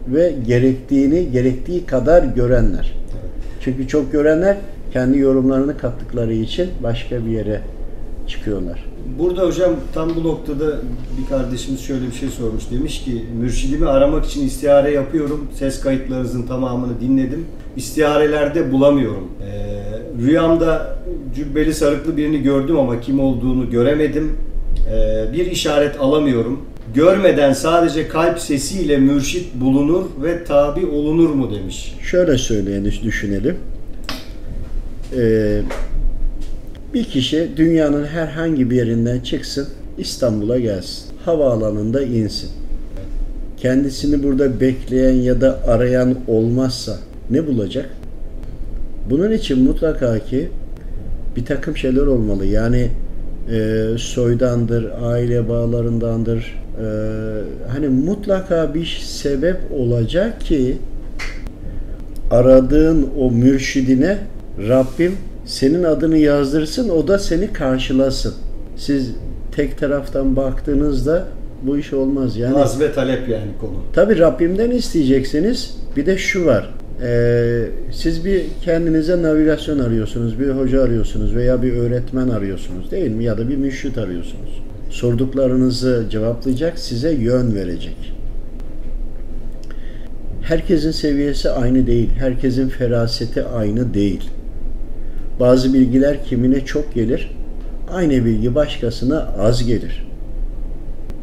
[0.08, 2.92] ve gerektiğini gerektiği kadar görenler.
[3.60, 4.56] Çünkü çok görenler
[4.92, 7.60] kendi yorumlarını kattıkları için başka bir yere
[8.26, 8.91] çıkıyorlar.
[9.18, 10.66] Burada hocam tam bu noktada
[11.20, 12.70] bir kardeşimiz şöyle bir şey sormuş.
[12.70, 15.48] Demiş ki mürşidimi aramak için istihare yapıyorum.
[15.58, 17.44] Ses kayıtlarınızın tamamını dinledim.
[17.76, 19.28] İstiharelerde bulamıyorum.
[19.42, 20.98] Ee, rüyamda
[21.34, 24.32] cübbeli sarıklı birini gördüm ama kim olduğunu göremedim.
[24.92, 26.60] Ee, bir işaret alamıyorum.
[26.94, 31.94] Görmeden sadece kalp sesiyle mürşit bulunur ve tabi olunur mu demiş.
[32.02, 33.56] Şöyle söyleyeni düşünelim.
[35.18, 35.62] Ee,
[36.94, 39.68] bir kişi dünyanın herhangi bir yerinden çıksın,
[39.98, 41.04] İstanbul'a gelsin.
[41.24, 42.50] Havaalanında insin.
[43.56, 46.96] Kendisini burada bekleyen ya da arayan olmazsa
[47.30, 47.88] ne bulacak?
[49.10, 50.48] Bunun için mutlaka ki
[51.36, 52.46] bir takım şeyler olmalı.
[52.46, 52.88] Yani
[53.52, 56.62] e, soydandır, aile bağlarındandır.
[56.78, 56.86] E,
[57.68, 60.76] hani mutlaka bir sebep olacak ki
[62.30, 64.18] aradığın o mürşidine
[64.68, 65.12] Rabbim
[65.44, 68.34] senin adını yazdırsın, o da seni karşılasın.
[68.76, 69.10] Siz
[69.56, 71.26] tek taraftan baktığınızda
[71.62, 72.36] bu iş olmaz.
[72.36, 73.72] Yani Az ve talep yani konu.
[73.92, 75.76] Tabi Rabbimden isteyeceksiniz.
[75.96, 76.74] Bir de şu var.
[77.02, 83.24] Ee, siz bir kendinize navigasyon arıyorsunuz, bir hoca arıyorsunuz veya bir öğretmen arıyorsunuz değil mi?
[83.24, 84.62] Ya da bir müşrit arıyorsunuz.
[84.90, 88.12] Sorduklarınızı cevaplayacak, size yön verecek.
[90.42, 92.10] Herkesin seviyesi aynı değil.
[92.18, 94.30] Herkesin feraseti aynı değil.
[95.40, 97.30] Bazı bilgiler kimine çok gelir,
[97.92, 100.06] aynı bilgi başkasına az gelir.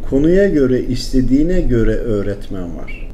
[0.09, 3.09] Konuya göre, istediğine göre öğretmen var.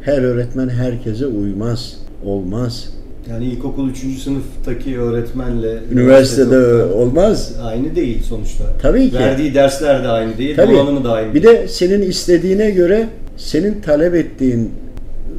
[0.00, 2.88] Her öğretmen herkese uymaz, olmaz.
[3.30, 3.98] Yani ilkokul 3.
[4.22, 7.52] sınıftaki öğretmenle Üniversitede olmaz.
[7.62, 8.64] aynı değil sonuçta.
[8.82, 9.16] Tabii ki.
[9.18, 10.72] Verdiği dersler de aynı değil, Tabii.
[10.74, 11.54] donanımı da aynı Bir değil.
[11.56, 14.70] de senin istediğine göre senin talep ettiğin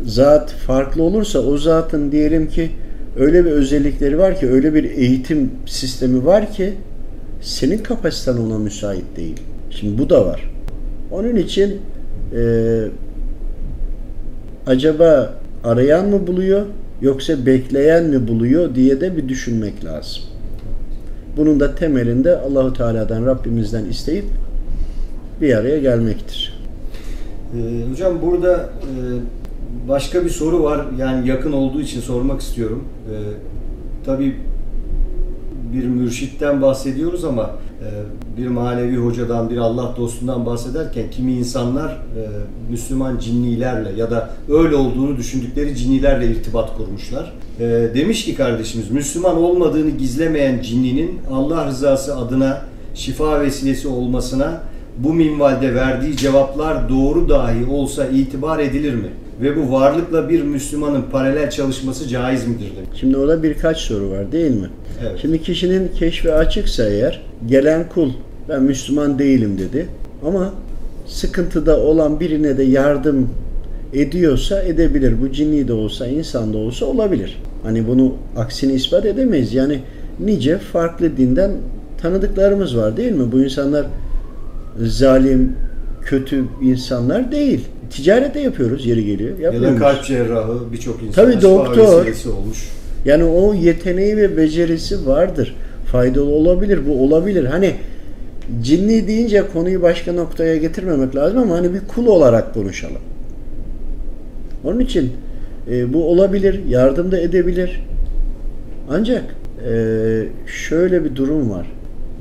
[0.05, 2.70] zat farklı olursa o zatın diyelim ki
[3.20, 6.74] öyle bir özellikleri var ki öyle bir eğitim sistemi var ki
[7.41, 9.39] senin kapasiten ona müsait değil.
[9.70, 10.51] Şimdi bu da var.
[11.11, 11.82] Onun için
[12.36, 12.41] e,
[14.68, 16.65] acaba arayan mı buluyor
[17.01, 20.24] yoksa bekleyen mi buluyor diye de bir düşünmek lazım.
[21.38, 24.26] Bunun da temelinde Allahu Teala'dan Rabbimizden isteyip
[25.41, 26.59] bir araya gelmektir.
[27.55, 28.91] Ee, hocam burada e,
[29.88, 30.86] başka bir soru var.
[30.99, 32.84] Yani yakın olduğu için sormak istiyorum.
[33.09, 33.13] Ee,
[34.05, 34.36] tabii
[35.74, 37.51] bir mürşitten bahsediyoruz ama
[37.82, 37.88] e,
[38.41, 42.22] bir manevi hocadan, bir Allah dostundan bahsederken kimi insanlar e,
[42.70, 47.34] Müslüman cinnilerle ya da öyle olduğunu düşündükleri cinnilerle irtibat kurmuşlar.
[47.59, 47.65] E,
[47.95, 52.61] demiş ki kardeşimiz, Müslüman olmadığını gizlemeyen cinninin Allah rızası adına
[52.93, 54.61] şifa vesilesi olmasına
[54.97, 59.09] bu minvalde verdiği cevaplar doğru dahi olsa itibar edilir mi?
[59.41, 62.89] Ve bu varlıkla bir Müslümanın paralel çalışması caiz midir demiş.
[62.99, 64.69] Şimdi orada birkaç soru var değil mi?
[65.01, 65.19] Evet.
[65.21, 68.11] Şimdi kişinin keşfi açıksa eğer gelen kul
[68.49, 69.88] ben Müslüman değilim dedi
[70.25, 70.53] ama
[71.07, 73.29] sıkıntıda olan birine de yardım
[73.93, 75.13] ediyorsa edebilir.
[75.21, 77.41] Bu cinni de olsa insan da olsa olabilir.
[77.63, 79.53] Hani bunu aksini ispat edemeyiz.
[79.53, 79.79] Yani
[80.19, 81.51] nice farklı dinden
[82.01, 83.31] tanıdıklarımız var değil mi?
[83.31, 83.85] Bu insanlar
[84.81, 85.55] zalim,
[86.08, 87.66] kötü insanlar değil.
[87.89, 89.39] Ticaret de yapıyoruz yeri geliyor.
[89.39, 92.05] Ya da kalp cerrahı birçok insan Tabii doktor.
[92.38, 92.70] olmuş.
[93.05, 95.55] Yani o yeteneği ve becerisi vardır.
[95.91, 97.45] Faydalı olabilir, bu olabilir.
[97.45, 97.76] Hani
[98.62, 103.01] cinni deyince konuyu başka noktaya getirmemek lazım ama hani bir kul olarak konuşalım.
[104.64, 105.12] Onun için
[105.72, 107.84] e, bu olabilir, yardım da edebilir.
[108.89, 109.24] Ancak
[109.70, 109.74] e,
[110.47, 111.68] şöyle bir durum var.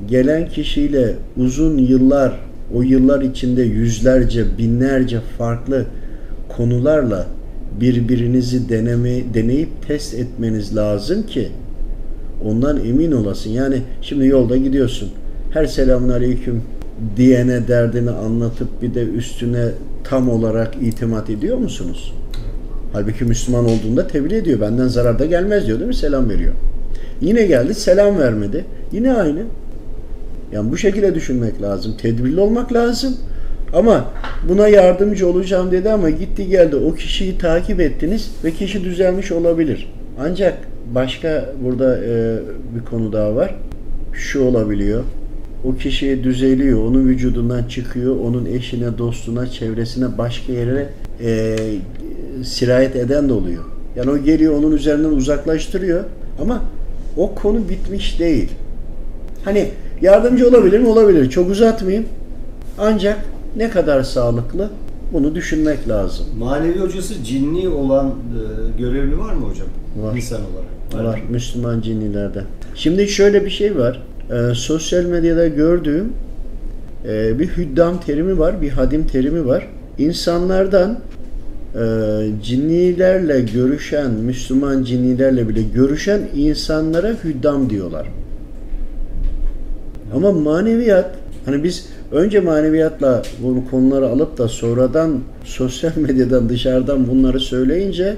[0.09, 2.39] Gelen kişiyle uzun yıllar,
[2.73, 5.85] o yıllar içinde yüzlerce, binlerce farklı
[6.49, 7.27] konularla
[7.81, 11.49] birbirinizi deneme, deneyip test etmeniz lazım ki
[12.45, 13.49] ondan emin olasın.
[13.49, 15.09] Yani şimdi yolda gidiyorsun.
[15.51, 16.61] Her selamun aleyküm
[17.17, 19.65] diyene derdini anlatıp bir de üstüne
[20.03, 22.13] tam olarak itimat ediyor musunuz?
[22.93, 24.61] Halbuki Müslüman olduğunda tebliğ ediyor.
[24.61, 25.95] Benden zarar da gelmez diyor değil mi?
[25.95, 26.53] Selam veriyor.
[27.21, 28.65] Yine geldi selam vermedi.
[28.91, 29.39] Yine aynı.
[30.51, 31.97] Yani bu şekilde düşünmek lazım.
[31.97, 33.17] Tedbirli olmak lazım.
[33.73, 34.05] Ama
[34.49, 39.93] buna yardımcı olacağım dedi ama gitti geldi o kişiyi takip ettiniz ve kişi düzelmiş olabilir.
[40.19, 40.57] Ancak
[40.95, 42.37] başka burada e,
[42.75, 43.55] bir konu daha var.
[44.13, 45.03] Şu olabiliyor.
[45.65, 50.89] O kişi düzeliyor, onun vücudundan çıkıyor, onun eşine, dostuna, çevresine, başka yere
[51.23, 51.55] e,
[52.43, 53.63] sirayet eden de oluyor.
[53.95, 56.03] Yani o geliyor onun üzerinden uzaklaştırıyor
[56.41, 56.63] ama
[57.17, 58.49] o konu bitmiş değil.
[59.45, 59.67] Hani
[60.01, 60.87] yardımcı olabilir mi?
[60.87, 61.29] Olabilir.
[61.29, 62.05] Çok uzatmayayım.
[62.77, 63.17] Ancak
[63.55, 64.69] ne kadar sağlıklı
[65.13, 66.25] bunu düşünmek lazım.
[66.39, 69.67] Manevi hocası cinni olan e, görevli var mı hocam?
[70.01, 70.15] Var.
[70.15, 71.05] İnsan olarak.
[71.07, 71.23] Var mı?
[71.29, 72.43] Müslüman cinnilerden.
[72.75, 74.03] Şimdi şöyle bir şey var.
[74.31, 76.13] Ee, sosyal medyada gördüğüm
[77.07, 79.67] e, bir hüddam terimi var, bir hadim terimi var.
[79.97, 80.99] İnsanlardan
[81.75, 81.79] e,
[82.43, 88.07] cinnilerle görüşen, Müslüman cinnilerle bile görüşen insanlara hüddam diyorlar.
[90.15, 91.11] Ama maneviyat,
[91.45, 98.15] hani biz önce maneviyatla bu konuları alıp da sonradan sosyal medyadan dışarıdan bunları söyleyince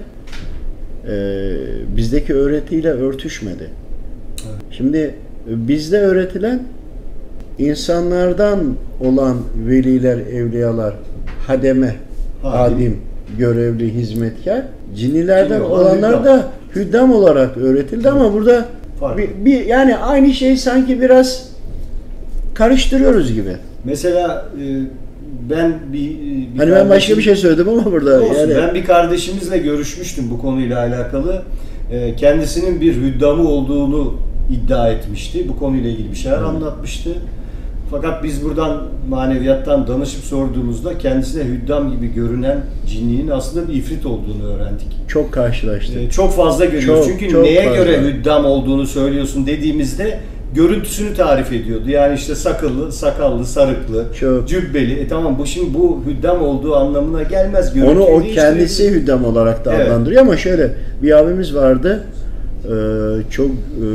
[1.08, 1.56] e,
[1.98, 3.70] bizdeki öğretiyle örtüşmedi.
[4.46, 4.62] Evet.
[4.72, 6.64] Şimdi e, bizde öğretilen
[7.58, 9.38] insanlardan olan
[9.68, 10.94] veliler, evliyalar,
[11.48, 11.96] hademe,
[12.42, 12.60] Hadim.
[12.60, 12.98] hadim,
[13.38, 14.62] görevli, hizmetkar,
[14.96, 16.26] cinnilerden Cinni olan olanlar hüddam.
[16.26, 18.66] da hüddam olarak öğretildi ama burada
[19.18, 21.50] bir, bir yani aynı şey sanki biraz
[22.64, 23.56] karıştırıyoruz gibi.
[23.84, 24.64] Mesela e,
[25.50, 26.10] ben bir,
[26.54, 28.36] bir Hani ben başka bir şey söyledim ama burada Olsun.
[28.36, 31.42] yani Ben bir kardeşimizle görüşmüştüm bu konuyla alakalı.
[31.92, 34.14] Ee, Kendisinin bir hüddamı olduğunu
[34.52, 35.46] iddia etmişti.
[35.50, 36.48] Bu konuyla ilgili bir şeyler Evet.
[36.48, 37.10] anlatmıştı.
[37.92, 42.58] Fakat biz buradan maneviyattan danışıp sorduğumuzda kendisine hüddam gibi görünen
[42.88, 44.88] cinliğin aslında bir ifrit olduğunu öğrendik.
[45.08, 45.98] çok karşılaştık.
[45.98, 47.06] Ee, Çok fazla görüyoruz.
[47.08, 47.76] Çok, Çünkü çok neye fazla.
[47.84, 50.20] göre hüddam olduğunu söylüyorsun dediğimizde
[50.56, 51.90] görüntüsünü tarif ediyordu.
[51.90, 54.48] Yani işte sakallı, sakallı, sarıklı, Çok.
[54.48, 54.94] cübbeli.
[54.94, 57.70] E tamam bu şimdi bu hüddam olduğu anlamına gelmez.
[57.70, 59.88] Onu Görüntüyü o kendisi hüddam olarak da Evet.
[59.88, 60.74] adlandırıyor ama şöyle
[61.04, 62.04] bir abimiz vardı.
[62.66, 62.72] e,
[63.32, 63.86] çok e,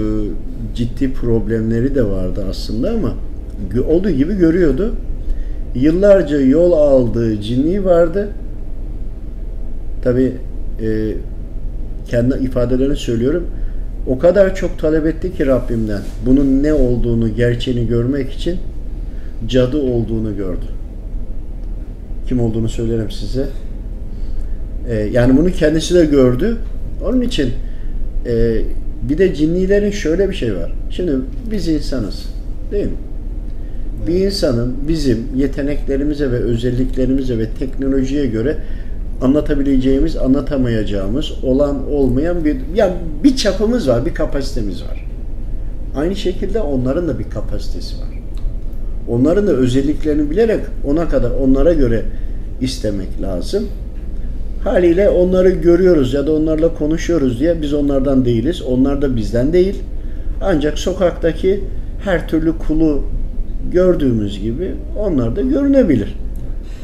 [0.74, 3.14] ciddi problemleri de vardı aslında ama
[3.88, 4.94] olduğu gibi görüyordu.
[5.74, 8.28] Yıllarca yol aldığı cinni vardı.
[10.04, 10.32] Tabi
[12.08, 13.46] kendi ifadelerini söylüyorum.
[14.06, 18.58] O kadar çok talep etti ki Rabbimden bunun ne olduğunu, gerçeğini görmek için
[19.48, 20.64] cadı olduğunu gördü.
[22.28, 23.46] Kim olduğunu söylerim size.
[24.88, 26.56] Ee, yani bunu kendisi de gördü.
[27.04, 27.50] Onun için
[28.26, 28.60] e,
[29.08, 30.72] bir de cinnilerin şöyle bir şey var.
[30.90, 31.12] Şimdi
[31.50, 32.26] biz insanız.
[32.72, 32.92] Değil mi?
[34.06, 38.56] Bir insanın bizim yeteneklerimize ve özelliklerimize ve teknolojiye göre
[39.22, 42.92] anlatabileceğimiz, anlatamayacağımız, olan olmayan bir yani
[43.24, 45.06] bir çapımız var, bir kapasitemiz var.
[45.96, 48.08] Aynı şekilde onların da bir kapasitesi var.
[49.08, 52.02] Onların da özelliklerini bilerek ona kadar onlara göre
[52.60, 53.68] istemek lazım.
[54.64, 58.62] Haliyle onları görüyoruz ya da onlarla konuşuyoruz diye biz onlardan değiliz.
[58.62, 59.82] Onlar da bizden değil.
[60.42, 61.60] Ancak sokaktaki
[62.04, 63.02] her türlü kulu
[63.72, 66.14] gördüğümüz gibi onlar da görünebilir.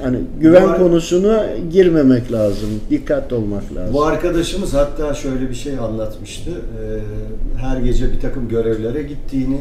[0.03, 2.69] Hani güven Bu ar- konusuna girmemek lazım.
[2.91, 3.95] Dikkatli olmak lazım.
[3.95, 6.51] Bu arkadaşımız hatta şöyle bir şey anlatmıştı.
[6.51, 9.59] Ee, her gece bir takım görevlere gittiğini,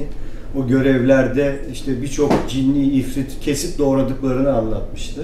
[0.57, 5.21] o görevlerde işte birçok cinni ifrit kesip doğradıklarını anlatmıştı.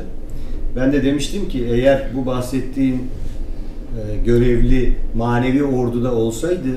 [0.76, 6.68] Ben de demiştim ki eğer bu bahsettiğin e, görevli manevi orduda olsaydı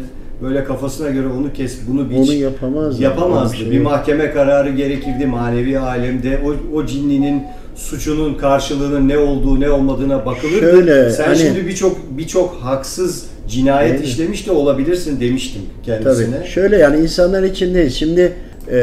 [0.43, 3.03] böyle kafasına göre onu kes bunu biç Onu yapamazdı.
[3.03, 3.55] yapamazdı.
[3.57, 3.85] Bir Bir, şey yok.
[3.85, 6.41] mahkeme kararı gerekirdi manevi alemde.
[6.47, 7.43] O, o cinninin
[7.79, 10.59] suçunun karşılığının ne olduğu ne olmadığına bakılırdı.
[10.61, 14.07] Şöyle, Sen hani- şimdi birçok birçok haksız cinayet Evet.
[14.07, 16.37] işlemiş de olabilirsin demiştim kendisine.
[16.39, 16.49] Tabii.
[16.49, 17.91] Şöyle yani insanlar için değil.
[17.91, 18.33] Şimdi
[18.71, 18.81] e,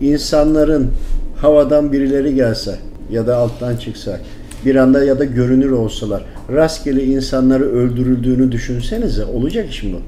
[0.00, 0.90] insanların
[1.36, 2.78] havadan birileri gelse
[3.10, 4.18] ya da alttan çıksa
[4.64, 9.98] bir anda ya da görünür olsalar rastgele insanları öldürüldüğünü düşünsenize olacak iş mi bu?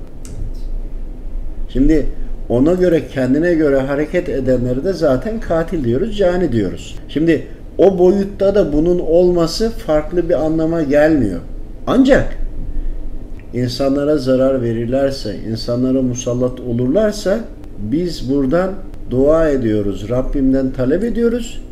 [1.73, 2.07] Şimdi
[2.49, 6.99] ona göre kendine göre hareket edenleri de zaten katil diyoruz, cani diyoruz.
[7.09, 7.47] Şimdi
[7.79, 11.41] o boyutta da bunun olması farklı bir anlama gelmiyor.
[11.87, 12.39] Ancak
[13.55, 17.39] insanlara zarar verirlerse, insanlara musallat olurlarsa
[17.79, 18.71] biz buradan
[19.11, 20.09] dua ediyoruz.
[20.09, 21.63] Rabbimden talep ediyoruz.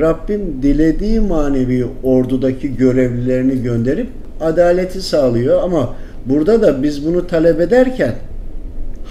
[0.00, 4.08] Rabbim dilediği manevi ordudaki görevlilerini gönderip
[4.40, 5.94] adaleti sağlıyor ama
[6.26, 8.14] burada da biz bunu talep ederken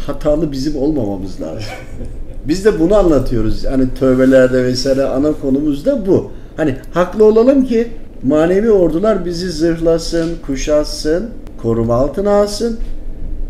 [0.08, 1.74] hatalı bizim olmamamız lazım.
[2.50, 3.66] Biz de bunu anlatıyoruz.
[3.66, 6.32] Hani tövbelerde vesaire ana konumuz da bu.
[6.58, 7.88] Hani haklı olalım ki
[8.24, 11.30] manevi ordular bizi zırhlasın, kuşatsın,
[11.62, 12.80] koruma altına alsın.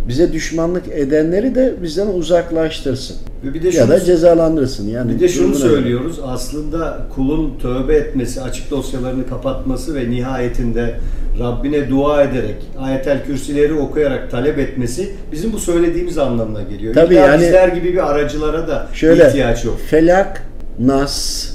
[0.08, 3.16] Bize düşmanlık edenleri de bizden uzaklaştırsın.
[3.44, 4.88] Ve bir de ya şunu, da cezalandırırsın.
[4.88, 6.20] Yani bir de şunu söylüyoruz.
[6.26, 10.96] Aslında kulun tövbe etmesi, açık dosyalarını kapatması ve nihayetinde
[11.40, 16.94] Rabbine dua ederek, ayetel kürsileri okuyarak talep etmesi bizim bu söylediğimiz anlamına geliyor.
[16.94, 19.80] Tabii İlla yani- bizler gibi bir aracılara da Şöyle ihtiyaç yok.
[19.90, 20.44] Felak,
[20.80, 21.46] Nas,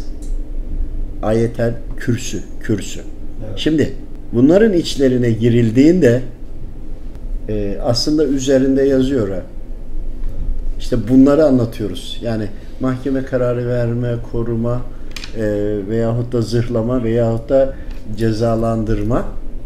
[1.23, 3.01] Ayetel, Kürsü, Kürsü.
[3.49, 3.59] Evet.
[3.59, 3.93] Şimdi
[4.33, 6.21] bunların içlerine girildiğinde
[7.49, 9.43] e, aslında üzerinde yazıyor ha.
[10.79, 12.21] İşte bunları anlatıyoruz.
[12.23, 12.49] Yani
[12.81, 14.81] mahkeme kararı verme, koruma
[15.37, 15.43] e,
[15.89, 17.75] veyahut da zırhlama veyahut da
[18.17, 19.25] cezalandırma.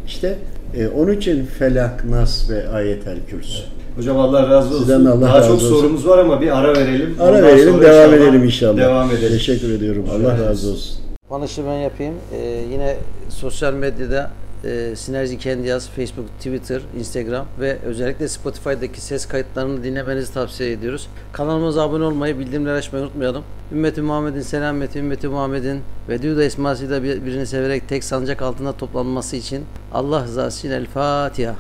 [0.09, 0.39] İşte
[0.77, 3.63] e, onun için Felak, Nas ve Ayetel Kürsü.
[3.97, 4.79] Hocam Allah razı olsun.
[4.79, 5.69] Sizden de Allah Daha razı çok olsun.
[5.69, 7.17] sorumuz var ama bir ara verelim.
[7.21, 8.77] Ara Ondan verelim, sonra devam edelim inşallah.
[8.77, 9.29] Devam edelim.
[9.39, 10.05] Teşekkür ediyorum.
[10.13, 10.49] Allah Evet.
[10.49, 10.97] razı olsun.
[11.29, 12.15] Panışı ben yapayım.
[12.35, 12.97] Ee, yine
[13.29, 14.31] sosyal medyada
[14.65, 21.09] e, Sinerji Kendi Yaz, Facebook, Twitter, Instagram ve özellikle Spotify'daki ses kayıtlarını dinlemenizi tavsiye ediyoruz.
[21.33, 23.45] Kanalımıza abone olmayı, bildirimleri açmayı unutmayalım.
[23.73, 29.37] Ümmeti Muhammed'in selameti, Ümmeti Muhammed'in ve Düda esmasıyla bir- birini severek tek sancak altında toplanması
[29.37, 31.55] için Allah rızası için El Fatiha.